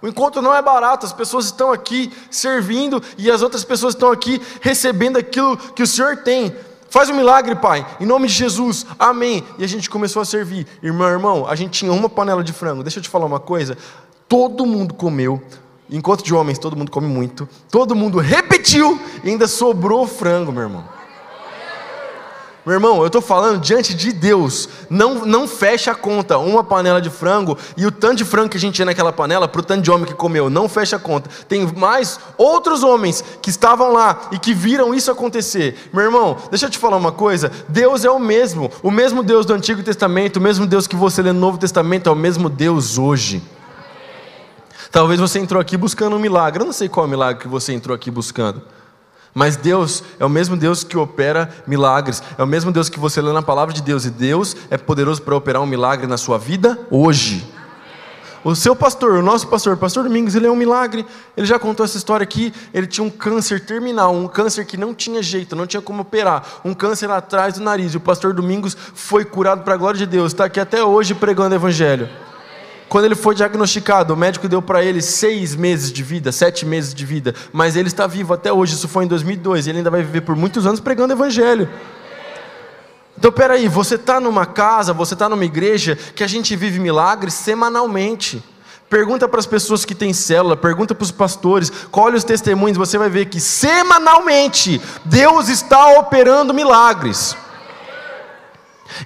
O 0.03 0.09
encontro 0.09 0.41
não 0.41 0.55
é 0.55 0.63
barato, 0.63 1.05
as 1.05 1.13
pessoas 1.13 1.47
estão 1.47 1.73
aqui 1.73 2.13
servindo 2.31 3.03
e 3.19 3.31
as 3.31 3.43
outras 3.43 3.65
pessoas 3.65 3.95
estão 3.95 4.11
aqui 4.11 4.41
recebendo 4.61 5.19
aquilo 5.19 5.57
que 5.57 5.83
o 5.83 5.87
Senhor 5.87 6.19
tem. 6.19 6.55
Faz 6.89 7.09
um 7.09 7.15
milagre, 7.15 7.55
Pai, 7.55 7.87
em 8.01 8.07
nome 8.07 8.27
de 8.27 8.35
Jesus, 8.35 8.85
amém. 8.99 9.45
E 9.59 9.65
a 9.65 9.67
gente 9.69 9.89
começou 9.89 10.21
a 10.21 10.25
servir. 10.25 10.67
Irmão, 10.83 11.09
irmão, 11.09 11.47
a 11.47 11.55
gente 11.55 11.71
tinha 11.71 11.93
uma 11.93 12.09
panela 12.09 12.43
de 12.43 12.53
frango. 12.53 12.83
Deixa 12.83 12.99
eu 12.99 13.03
te 13.03 13.09
falar 13.09 13.27
uma 13.27 13.39
coisa: 13.39 13.79
todo 14.29 14.67
mundo 14.67 14.95
comeu. 14.95 15.41
Encontro 15.89 16.25
de 16.25 16.33
homens, 16.33 16.59
todo 16.59 16.77
mundo 16.77 16.91
come 16.91 17.07
muito. 17.07 17.49
Todo 17.71 17.95
mundo 17.95 18.19
repetiu 18.19 18.99
e 19.23 19.29
ainda 19.29 19.47
sobrou 19.47 20.07
frango, 20.07 20.53
meu 20.53 20.63
irmão. 20.63 21.00
Meu 22.71 22.77
irmão, 22.77 23.01
eu 23.01 23.09
estou 23.09 23.21
falando 23.21 23.61
diante 23.61 23.93
de 23.93 24.13
Deus. 24.13 24.69
Não, 24.89 25.27
não 25.27 25.49
fecha 25.49 25.91
a 25.91 25.95
conta. 25.97 26.39
Uma 26.39 26.63
panela 26.63 27.01
de 27.01 27.11
frango 27.11 27.59
e 27.77 27.85
o 27.85 27.91
tanto 27.91 28.19
de 28.19 28.25
frango 28.25 28.51
que 28.51 28.57
a 28.57 28.61
gente 28.61 28.77
tinha 28.77 28.87
naquela 28.87 29.13
panela 29.13 29.49
para 29.49 29.61
o 29.61 29.65
tanto 29.65 29.83
de 29.83 29.91
homem 29.91 30.07
que 30.07 30.15
comeu. 30.15 30.49
Não 30.49 30.69
fecha 30.69 30.95
a 30.95 30.99
conta. 31.01 31.29
Tem 31.49 31.67
mais 31.77 32.21
outros 32.39 32.85
homens 32.85 33.25
que 33.43 33.51
estavam 33.51 33.93
lá 33.93 34.29
e 34.31 34.39
que 34.39 34.55
viram 34.55 34.95
isso 34.95 35.11
acontecer. 35.11 35.91
Meu 35.93 36.05
irmão, 36.05 36.37
deixa 36.49 36.67
eu 36.67 36.71
te 36.71 36.79
falar 36.79 36.97
uma 36.97 37.11
coisa. 37.11 37.51
Deus 37.69 38.05
é 38.05 38.11
o 38.11 38.21
mesmo. 38.21 38.71
O 38.85 38.91
mesmo 38.93 39.25
Deus 39.25 39.45
do 39.45 39.53
Antigo 39.53 39.83
Testamento, 39.83 40.37
o 40.37 40.41
mesmo 40.41 40.65
Deus 40.65 40.87
que 40.87 40.95
você 40.95 41.23
lê 41.23 41.33
no 41.33 41.41
Novo 41.41 41.59
Testamento, 41.59 42.09
é 42.09 42.13
o 42.13 42.15
mesmo 42.15 42.49
Deus 42.49 42.99
hoje. 42.99 43.43
Talvez 44.93 45.19
você 45.19 45.41
entrou 45.41 45.61
aqui 45.61 45.77
buscando 45.77 46.15
um 46.15 46.21
milagre. 46.21 46.63
Eu 46.63 46.67
não 46.67 46.73
sei 46.73 46.89
qual 46.89 47.05
é 47.05 47.11
milagre 47.11 47.43
que 47.43 47.49
você 47.49 47.73
entrou 47.73 47.97
aqui 47.97 48.13
buscando. 48.13 48.63
Mas 49.35 49.57
Deus 49.57 50.03
é 50.19 50.25
o 50.25 50.29
mesmo 50.29 50.57
Deus 50.57 50.83
que 50.83 50.97
opera 50.97 51.49
milagres, 51.66 52.23
é 52.37 52.43
o 52.43 52.47
mesmo 52.47 52.73
Deus 52.73 52.88
que 52.88 52.99
você 52.99 53.21
lê 53.21 53.33
na 53.33 53.43
palavra 53.43 53.73
de 53.73 53.83
Deus, 53.83 54.05
e 54.05 54.11
Deus 54.11 54.57
é 54.71 54.77
poderoso 54.77 55.23
para 55.23 55.37
operar 55.37 55.62
um 55.62 55.66
milagre 55.66 56.07
na 56.07 56.16
sua 56.16 56.38
vida 56.38 56.79
hoje. 56.90 57.47
O 58.43 58.55
seu 58.55 58.75
pastor, 58.75 59.12
o 59.19 59.23
nosso 59.23 59.47
pastor, 59.49 59.75
o 59.75 59.77
pastor 59.77 60.05
Domingos, 60.05 60.35
ele 60.35 60.47
é 60.47 60.51
um 60.51 60.57
milagre. 60.57 61.05
Ele 61.37 61.47
já 61.47 61.59
contou 61.59 61.85
essa 61.85 61.99
história 61.99 62.25
aqui. 62.25 62.55
Ele 62.73 62.87
tinha 62.87 63.05
um 63.05 63.11
câncer 63.11 63.61
terminal, 63.61 64.14
um 64.14 64.27
câncer 64.27 64.64
que 64.64 64.79
não 64.79 64.95
tinha 64.95 65.23
jeito, 65.23 65.55
não 65.55 65.66
tinha 65.66 65.83
como 65.83 66.01
operar, 66.01 66.43
um 66.64 66.73
câncer 66.73 67.11
atrás 67.11 67.55
do 67.55 67.61
nariz. 67.61 67.93
E 67.93 67.99
o 67.99 68.01
pastor 68.01 68.33
Domingos 68.33 68.75
foi 68.95 69.27
curado 69.27 69.62
para 69.62 69.75
a 69.75 69.77
glória 69.77 69.99
de 69.99 70.07
Deus. 70.07 70.33
Está 70.33 70.47
aqui 70.47 70.59
até 70.59 70.83
hoje 70.83 71.14
pregando 71.14 71.55
o 71.55 71.59
evangelho. 71.59 72.09
Quando 72.90 73.05
ele 73.05 73.14
foi 73.14 73.37
diagnosticado, 73.37 74.12
o 74.12 74.16
médico 74.16 74.48
deu 74.48 74.61
para 74.61 74.83
ele 74.83 75.00
seis 75.00 75.55
meses 75.55 75.92
de 75.92 76.03
vida, 76.03 76.33
sete 76.33 76.66
meses 76.66 76.92
de 76.92 77.07
vida, 77.07 77.33
mas 77.53 77.76
ele 77.76 77.87
está 77.87 78.05
vivo 78.05 78.35
até 78.35 78.53
hoje. 78.53 78.74
Isso 78.74 78.88
foi 78.88 79.05
em 79.05 79.07
2002. 79.07 79.64
E 79.64 79.70
ele 79.70 79.79
ainda 79.79 79.90
vai 79.90 80.03
viver 80.03 80.22
por 80.22 80.35
muitos 80.35 80.66
anos 80.66 80.81
pregando 80.81 81.12
evangelho. 81.12 81.68
Então, 83.16 83.31
peraí, 83.31 83.68
você 83.68 83.94
está 83.94 84.18
numa 84.18 84.44
casa, 84.44 84.92
você 84.92 85.14
está 85.14 85.29
numa 85.29 85.44
igreja 85.44 85.96
que 86.16 86.24
a 86.24 86.26
gente 86.26 86.57
vive 86.57 86.81
milagres 86.81 87.35
semanalmente. 87.35 88.42
Pergunta 88.88 89.29
para 89.29 89.38
as 89.38 89.46
pessoas 89.46 89.85
que 89.85 89.94
têm 89.94 90.12
célula, 90.12 90.57
pergunta 90.57 90.92
para 90.92 91.05
os 91.05 91.12
pastores, 91.12 91.70
colhe 91.92 92.16
os 92.16 92.24
testemunhos, 92.24 92.76
você 92.76 92.98
vai 92.98 93.09
ver 93.09 93.26
que 93.26 93.38
semanalmente 93.38 94.83
Deus 95.05 95.48
está 95.48 95.96
operando 96.00 96.53
milagres. 96.53 97.37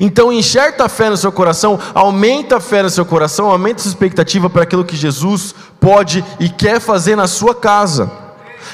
Então 0.01 0.33
enxerta 0.33 0.85
a 0.85 0.89
fé 0.89 1.11
no 1.11 1.17
seu 1.17 1.33
coração, 1.33 1.79
aumenta 1.95 2.57
a 2.57 2.61
fé 2.61 2.83
no 2.83 2.91
seu 2.91 3.05
coração, 3.05 3.51
aumenta 3.51 3.81
a 3.81 3.83
sua 3.83 3.91
expectativa 3.91 4.49
para 4.51 4.63
aquilo 4.63 4.85
que 4.85 4.97
Jesus 4.97 5.55
pode 5.81 6.25
e 6.41 6.49
quer 6.49 6.81
fazer 6.81 7.17
na 7.17 7.27
sua 7.27 7.55
casa. 7.55 8.11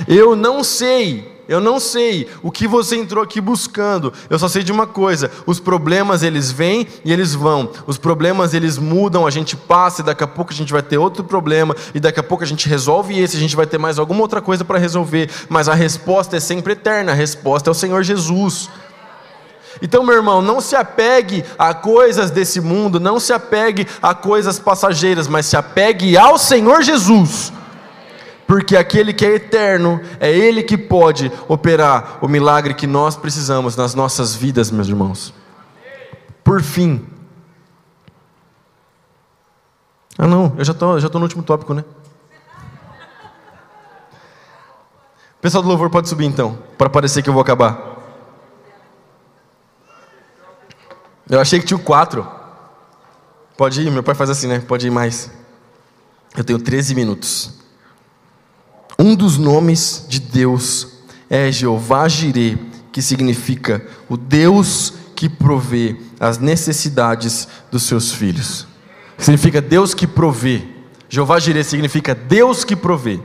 Eu 0.06 0.36
não 0.36 0.62
sei, 0.62 1.30
eu 1.50 1.60
não 1.60 1.80
sei 1.80 2.28
o 2.44 2.50
que 2.52 2.68
você 2.68 2.94
entrou 2.94 3.24
aqui 3.24 3.40
buscando. 3.40 4.12
Eu 4.30 4.38
só 4.38 4.46
sei 4.46 4.62
de 4.62 4.70
uma 4.70 4.86
coisa: 4.86 5.32
os 5.44 5.58
problemas 5.58 6.22
eles 6.22 6.52
vêm 6.52 6.86
e 7.04 7.12
eles 7.12 7.34
vão. 7.34 7.72
Os 7.88 7.98
problemas 7.98 8.54
eles 8.54 8.78
mudam, 8.78 9.26
a 9.26 9.30
gente 9.30 9.56
passa 9.56 10.00
e 10.00 10.04
daqui 10.04 10.22
a 10.22 10.28
pouco 10.28 10.52
a 10.52 10.54
gente 10.54 10.72
vai 10.72 10.80
ter 10.80 10.96
outro 10.96 11.24
problema 11.24 11.74
e 11.92 11.98
daqui 11.98 12.20
a 12.20 12.22
pouco 12.22 12.44
a 12.44 12.46
gente 12.46 12.68
resolve 12.68 13.18
esse, 13.18 13.36
a 13.36 13.40
gente 13.40 13.56
vai 13.56 13.66
ter 13.66 13.78
mais 13.78 13.98
alguma 13.98 14.20
outra 14.20 14.40
coisa 14.40 14.64
para 14.64 14.78
resolver. 14.78 15.28
Mas 15.48 15.68
a 15.68 15.74
resposta 15.74 16.36
é 16.36 16.40
sempre 16.40 16.74
eterna. 16.74 17.10
A 17.10 17.16
resposta 17.16 17.68
é 17.68 17.72
o 17.72 17.74
Senhor 17.74 18.04
Jesus. 18.04 18.70
Então, 19.82 20.04
meu 20.04 20.14
irmão, 20.14 20.42
não 20.42 20.60
se 20.60 20.76
apegue 20.76 21.44
a 21.58 21.72
coisas 21.72 22.30
desse 22.30 22.60
mundo, 22.60 23.00
não 23.00 23.18
se 23.18 23.32
apegue 23.32 23.86
a 24.02 24.14
coisas 24.14 24.58
passageiras, 24.58 25.26
mas 25.26 25.46
se 25.46 25.56
apegue 25.56 26.16
ao 26.16 26.36
Senhor 26.38 26.82
Jesus. 26.82 27.52
Porque 28.46 28.76
aquele 28.76 29.14
que 29.14 29.24
é 29.24 29.36
eterno, 29.36 30.00
é 30.18 30.30
ele 30.30 30.62
que 30.62 30.76
pode 30.76 31.30
operar 31.48 32.18
o 32.20 32.28
milagre 32.28 32.74
que 32.74 32.86
nós 32.86 33.16
precisamos 33.16 33.76
nas 33.76 33.94
nossas 33.94 34.34
vidas, 34.34 34.70
meus 34.70 34.88
irmãos. 34.88 35.32
Por 36.42 36.60
fim. 36.62 37.06
Ah, 40.18 40.26
não, 40.26 40.52
eu 40.58 40.64
já 40.64 40.72
estou 40.72 40.98
já 40.98 41.08
no 41.08 41.20
último 41.20 41.42
tópico, 41.42 41.72
né? 41.72 41.84
Pessoal 45.40 45.62
do 45.62 45.68
louvor 45.68 45.88
pode 45.88 46.08
subir 46.08 46.26
então, 46.26 46.58
para 46.76 46.90
parecer 46.90 47.22
que 47.22 47.30
eu 47.30 47.32
vou 47.32 47.40
acabar. 47.40 47.99
Eu 51.30 51.40
achei 51.40 51.60
que 51.60 51.66
tinha 51.66 51.78
quatro. 51.78 52.26
Pode 53.56 53.80
ir, 53.80 53.90
meu 53.90 54.02
pai 54.02 54.16
faz 54.16 54.28
assim, 54.28 54.48
né? 54.48 54.58
Pode 54.58 54.88
ir 54.88 54.90
mais. 54.90 55.30
Eu 56.36 56.42
tenho 56.42 56.58
13 56.58 56.94
minutos. 56.94 57.52
Um 58.98 59.14
dos 59.14 59.38
nomes 59.38 60.04
de 60.08 60.18
Deus 60.18 60.88
é 61.30 61.50
Jeová 61.52 62.08
Jireh, 62.08 62.58
que 62.90 63.00
significa 63.00 63.86
o 64.08 64.16
Deus 64.16 64.92
que 65.14 65.28
provê 65.28 65.96
as 66.18 66.38
necessidades 66.38 67.46
dos 67.70 67.84
seus 67.84 68.12
filhos. 68.12 68.66
Significa 69.16 69.60
Deus 69.60 69.94
que 69.94 70.06
provê. 70.06 70.66
Jeová 71.08 71.38
Jireh 71.38 71.62
significa 71.62 72.14
Deus 72.14 72.64
que 72.64 72.74
provê. 72.74 73.20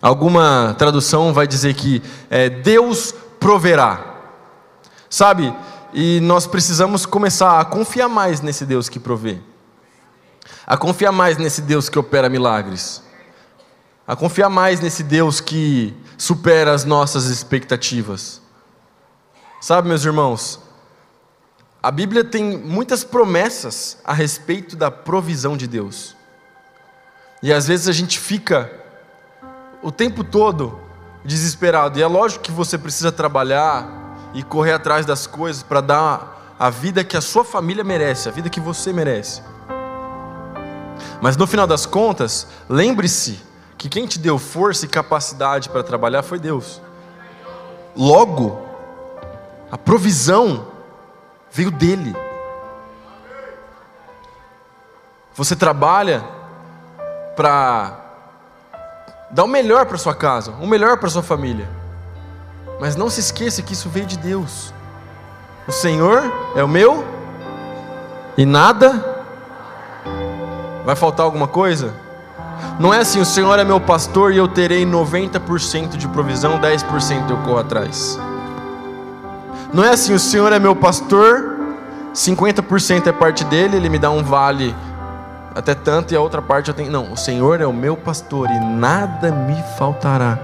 Alguma 0.00 0.76
tradução 0.78 1.32
vai 1.32 1.46
dizer 1.46 1.74
que 1.74 2.00
é, 2.30 2.48
Deus 2.48 3.12
proverá. 3.40 4.14
Sabe? 5.10 5.52
E 5.92 6.20
nós 6.20 6.46
precisamos 6.46 7.06
começar 7.06 7.60
a 7.60 7.64
confiar 7.64 8.08
mais 8.08 8.40
nesse 8.40 8.64
Deus 8.66 8.88
que 8.88 8.98
provê. 8.98 9.38
A 10.66 10.76
confiar 10.76 11.12
mais 11.12 11.36
nesse 11.36 11.62
Deus 11.62 11.88
que 11.88 11.98
opera 11.98 12.28
milagres. 12.28 13.02
A 14.06 14.14
confiar 14.14 14.48
mais 14.48 14.80
nesse 14.80 15.02
Deus 15.02 15.40
que 15.40 15.96
supera 16.18 16.72
as 16.72 16.84
nossas 16.84 17.26
expectativas. 17.26 18.40
Sabe, 19.60 19.88
meus 19.88 20.04
irmãos, 20.04 20.60
a 21.82 21.90
Bíblia 21.90 22.24
tem 22.24 22.58
muitas 22.58 23.04
promessas 23.04 23.98
a 24.04 24.12
respeito 24.12 24.76
da 24.76 24.90
provisão 24.90 25.56
de 25.56 25.66
Deus. 25.66 26.16
E 27.42 27.52
às 27.52 27.66
vezes 27.66 27.88
a 27.88 27.92
gente 27.92 28.18
fica 28.18 28.70
o 29.82 29.92
tempo 29.92 30.24
todo 30.24 30.80
desesperado. 31.24 31.98
E 31.98 32.02
é 32.02 32.06
lógico 32.06 32.44
que 32.44 32.50
você 32.50 32.76
precisa 32.76 33.12
trabalhar 33.12 34.05
e 34.36 34.42
correr 34.42 34.72
atrás 34.72 35.06
das 35.06 35.26
coisas 35.26 35.62
para 35.62 35.80
dar 35.80 36.54
a 36.58 36.68
vida 36.68 37.02
que 37.02 37.16
a 37.16 37.22
sua 37.22 37.42
família 37.42 37.82
merece, 37.82 38.28
a 38.28 38.32
vida 38.32 38.50
que 38.50 38.60
você 38.60 38.92
merece. 38.92 39.42
Mas 41.22 41.38
no 41.38 41.46
final 41.46 41.66
das 41.66 41.86
contas, 41.86 42.46
lembre-se 42.68 43.40
que 43.78 43.88
quem 43.88 44.06
te 44.06 44.18
deu 44.18 44.38
força 44.38 44.84
e 44.84 44.88
capacidade 44.88 45.70
para 45.70 45.82
trabalhar 45.82 46.22
foi 46.22 46.38
Deus. 46.38 46.82
Logo, 47.96 48.60
a 49.72 49.78
provisão 49.78 50.66
veio 51.50 51.70
dele. 51.70 52.14
Você 55.34 55.56
trabalha 55.56 56.22
para 57.34 58.02
Dá 59.30 59.42
o 59.44 59.48
melhor 59.48 59.86
para 59.86 59.98
sua 59.98 60.14
casa, 60.14 60.52
o 60.52 60.66
melhor 60.66 60.98
para 60.98 61.08
sua 61.08 61.22
família. 61.22 61.68
Mas 62.80 62.96
não 62.96 63.08
se 63.08 63.20
esqueça 63.20 63.62
que 63.62 63.72
isso 63.72 63.88
veio 63.88 64.06
de 64.06 64.18
Deus. 64.18 64.72
O 65.66 65.72
Senhor 65.72 66.22
é 66.54 66.62
o 66.62 66.68
meu 66.68 67.04
e 68.36 68.44
nada 68.44 69.24
vai 70.84 70.94
faltar 70.94 71.24
alguma 71.24 71.48
coisa? 71.48 71.94
Não 72.78 72.92
é 72.92 72.98
assim, 72.98 73.20
o 73.20 73.24
Senhor 73.24 73.58
é 73.58 73.64
meu 73.64 73.80
pastor 73.80 74.32
e 74.32 74.36
eu 74.36 74.46
terei 74.46 74.84
90% 74.86 75.96
de 75.96 76.06
provisão, 76.08 76.60
10% 76.60 77.30
eu 77.30 77.36
corro 77.38 77.58
atrás. 77.58 78.18
Não 79.72 79.82
é 79.82 79.90
assim, 79.90 80.14
o 80.14 80.18
Senhor 80.18 80.52
é 80.52 80.58
meu 80.58 80.76
pastor, 80.76 81.56
50% 82.14 83.06
é 83.06 83.12
parte 83.12 83.44
dele, 83.44 83.76
ele 83.76 83.88
me 83.88 83.98
dá 83.98 84.10
um 84.10 84.22
vale 84.22 84.74
até 85.54 85.74
tanto, 85.74 86.12
e 86.12 86.16
a 86.16 86.20
outra 86.20 86.42
parte 86.42 86.68
eu 86.68 86.74
tenho. 86.74 86.90
Não, 86.90 87.12
o 87.12 87.16
Senhor 87.16 87.60
é 87.60 87.66
o 87.66 87.72
meu 87.72 87.96
pastor 87.96 88.48
e 88.50 88.60
nada 88.60 89.32
me 89.32 89.56
faltará. 89.78 90.38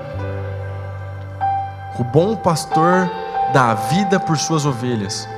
O 1.98 2.04
bom 2.04 2.34
pastor 2.34 3.10
dá 3.52 3.70
a 3.70 3.74
vida 3.74 4.18
por 4.18 4.38
suas 4.38 4.64
ovelhas. 4.64 5.28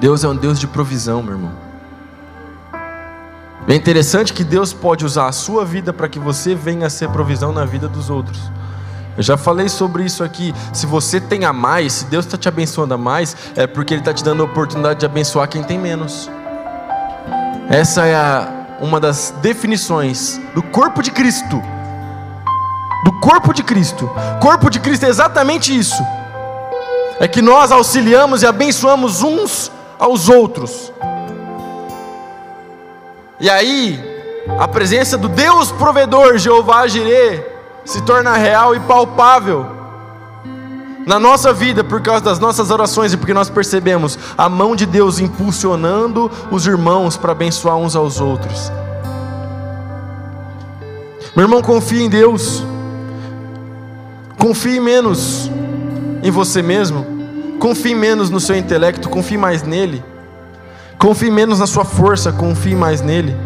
Deus 0.00 0.22
é 0.22 0.28
um 0.28 0.36
Deus 0.36 0.60
de 0.60 0.66
provisão, 0.66 1.22
meu 1.22 1.34
irmão. 1.34 1.52
É 3.66 3.74
interessante 3.74 4.32
que 4.32 4.44
Deus 4.44 4.72
pode 4.72 5.04
usar 5.04 5.26
a 5.26 5.32
sua 5.32 5.64
vida 5.64 5.92
para 5.92 6.08
que 6.08 6.18
você 6.18 6.54
venha 6.54 6.86
a 6.86 6.90
ser 6.90 7.08
provisão 7.10 7.52
na 7.52 7.64
vida 7.64 7.88
dos 7.88 8.08
outros. 8.08 8.50
Eu 9.16 9.22
já 9.22 9.36
falei 9.36 9.68
sobre 9.68 10.04
isso 10.04 10.22
aqui. 10.22 10.54
Se 10.72 10.86
você 10.86 11.20
tem 11.20 11.44
a 11.44 11.52
mais, 11.52 11.92
se 11.94 12.04
Deus 12.06 12.24
está 12.24 12.38
te 12.38 12.48
abençoando 12.48 12.94
a 12.94 12.98
mais, 12.98 13.36
é 13.56 13.66
porque 13.66 13.92
Ele 13.92 14.00
está 14.00 14.14
te 14.14 14.22
dando 14.22 14.42
a 14.42 14.46
oportunidade 14.46 15.00
de 15.00 15.06
abençoar 15.06 15.48
quem 15.48 15.62
tem 15.62 15.78
menos. 15.78 16.30
Essa 17.68 18.06
é 18.06 18.14
a, 18.14 18.78
uma 18.80 19.00
das 19.00 19.34
definições 19.42 20.40
do 20.54 20.62
corpo 20.62 21.02
de 21.02 21.10
Cristo. 21.10 21.60
Do 23.08 23.12
corpo 23.20 23.54
de 23.54 23.62
Cristo. 23.62 24.06
Corpo 24.38 24.68
de 24.68 24.78
Cristo 24.78 25.06
é 25.06 25.08
exatamente 25.08 25.74
isso. 25.74 26.04
É 27.18 27.26
que 27.26 27.40
nós 27.40 27.72
auxiliamos 27.72 28.42
e 28.42 28.46
abençoamos 28.46 29.22
uns 29.22 29.72
aos 29.98 30.28
outros. 30.28 30.92
E 33.40 33.48
aí, 33.48 33.98
a 34.58 34.68
presença 34.68 35.16
do 35.16 35.26
Deus 35.26 35.72
provedor, 35.72 36.36
Jeová 36.36 36.86
Jireh, 36.86 37.46
se 37.82 38.02
torna 38.02 38.34
real 38.34 38.76
e 38.76 38.80
palpável 38.80 39.66
na 41.06 41.18
nossa 41.18 41.50
vida 41.50 41.82
por 41.82 42.02
causa 42.02 42.22
das 42.22 42.38
nossas 42.38 42.70
orações 42.70 43.14
e 43.14 43.16
porque 43.16 43.32
nós 43.32 43.48
percebemos 43.48 44.18
a 44.36 44.50
mão 44.50 44.76
de 44.76 44.84
Deus 44.84 45.18
impulsionando 45.18 46.30
os 46.50 46.66
irmãos 46.66 47.16
para 47.16 47.32
abençoar 47.32 47.76
uns 47.78 47.96
aos 47.96 48.20
outros. 48.20 48.70
Meu 51.34 51.46
irmão, 51.46 51.62
confie 51.62 52.02
em 52.02 52.10
Deus. 52.10 52.62
Confie 54.38 54.78
menos 54.80 55.50
em 56.22 56.30
você 56.30 56.62
mesmo. 56.62 57.04
Confie 57.58 57.94
menos 57.94 58.30
no 58.30 58.38
seu 58.38 58.56
intelecto, 58.56 59.08
confie 59.08 59.36
mais 59.36 59.62
nele. 59.62 60.02
Confie 60.98 61.30
menos 61.30 61.58
na 61.58 61.66
sua 61.66 61.84
força, 61.84 62.32
confie 62.32 62.74
mais 62.74 63.00
nele. 63.00 63.36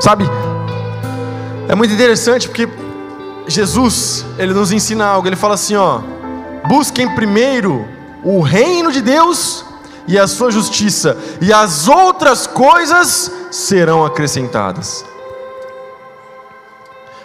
Sabe? 0.00 0.24
É 1.68 1.74
muito 1.74 1.92
interessante 1.92 2.48
porque 2.48 2.68
Jesus, 3.46 4.24
ele 4.38 4.54
nos 4.54 4.72
ensina 4.72 5.06
algo, 5.06 5.28
ele 5.28 5.36
fala 5.36 5.54
assim, 5.54 5.76
ó: 5.76 6.00
Busquem 6.66 7.14
primeiro 7.14 7.86
o 8.24 8.40
reino 8.40 8.90
de 8.90 9.00
Deus 9.00 9.64
e 10.06 10.18
a 10.18 10.26
sua 10.26 10.50
justiça, 10.50 11.16
e 11.40 11.52
as 11.52 11.88
outras 11.88 12.46
coisas 12.46 13.30
serão 13.50 14.04
acrescentadas. 14.04 15.04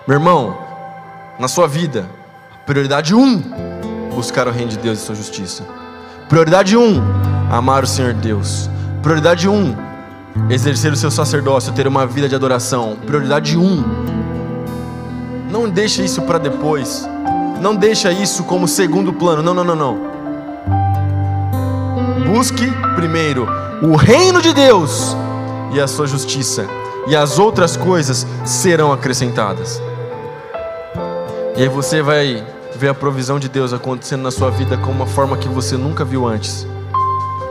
Meu 0.06 0.18
irmão, 0.18 0.63
na 1.40 1.48
sua 1.48 1.68
vida, 1.68 2.10
prioridade 2.66 3.16
um, 3.16 3.42
buscar 4.14 4.48
o 4.48 4.52
reino 4.52 4.72
de 4.72 4.78
Deus 4.78 5.00
e 5.00 5.02
sua 5.02 5.16
justiça. 5.16 5.64
Prioridade 6.30 6.78
um, 6.78 7.02
amar 7.52 7.84
o 7.84 7.88
Senhor 7.88 8.14
Deus. 8.14 8.70
Prioridade 9.02 9.50
um, 9.50 9.76
exercer 10.50 10.92
o 10.92 10.96
seu 10.96 11.12
sacerdócio, 11.12 11.74
ter 11.74 11.88
uma 11.88 12.06
vida 12.06 12.30
de 12.30 12.36
adoração. 12.36 12.98
Prioridade 13.06 13.58
um, 13.58 13.84
não 15.50 15.70
deixa 15.70 16.02
isso 16.02 16.22
para 16.24 16.40
depois. 16.40 17.08
Não 17.62 17.76
deixa 17.76 18.12
isso 18.12 18.44
como 18.44 18.68
segundo 18.68 19.14
plano. 19.14 19.44
Não, 19.44 19.54
não, 19.54 19.64
não, 19.64 19.76
não. 19.76 20.14
Busque 22.26 22.72
primeiro 22.96 23.48
o 23.82 23.96
reino 23.96 24.42
de 24.42 24.54
Deus 24.54 25.16
e 25.72 25.80
a 25.80 25.88
sua 25.88 26.08
justiça, 26.08 26.66
e 27.08 27.16
as 27.16 27.38
outras 27.38 27.78
coisas 27.78 28.26
serão 28.46 28.92
acrescentadas. 28.92 29.82
E 31.56 31.62
aí 31.62 31.70
você 31.70 32.02
vai 32.02 32.44
ver 32.76 32.90
a 32.90 32.94
provisão 32.96 33.38
de 33.38 33.48
Deus 33.48 33.74
acontecendo 33.74 34.24
na 34.24 34.32
sua 34.32 34.50
vida 34.50 34.76
com 34.78 34.92
uma 34.92 35.06
forma 35.06 35.38
que 35.38 35.48
você 35.48 35.78
nunca 35.78 36.04
viu 36.04 36.28
antes, 36.28 36.66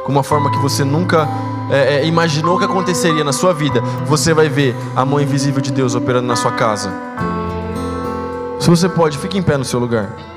com 0.05 0.11
uma 0.11 0.25
forma 0.25 0.51
que 0.51 0.59
você 0.59 0.83
nunca 0.83 1.29
é, 1.71 1.99
é, 1.99 2.07
imaginou 2.07 2.59
que 2.59 2.65
aconteceria 2.65 3.23
na 3.23 3.33
sua 3.33 3.55
vida. 3.55 3.81
Você 4.07 4.35
vai 4.35 4.49
ver 4.49 4.75
a 4.97 5.05
mão 5.05 5.21
invisível 5.21 5.61
de 5.61 5.71
Deus 5.71 5.95
operando 5.95 6.27
na 6.27 6.35
sua 6.35 6.51
casa. 6.51 6.93
Se 8.59 8.69
você 8.69 8.89
pode, 8.89 9.19
fique 9.19 9.39
em 9.39 9.43
pé 9.43 9.57
no 9.57 9.65
seu 9.65 9.79
lugar. 9.79 10.32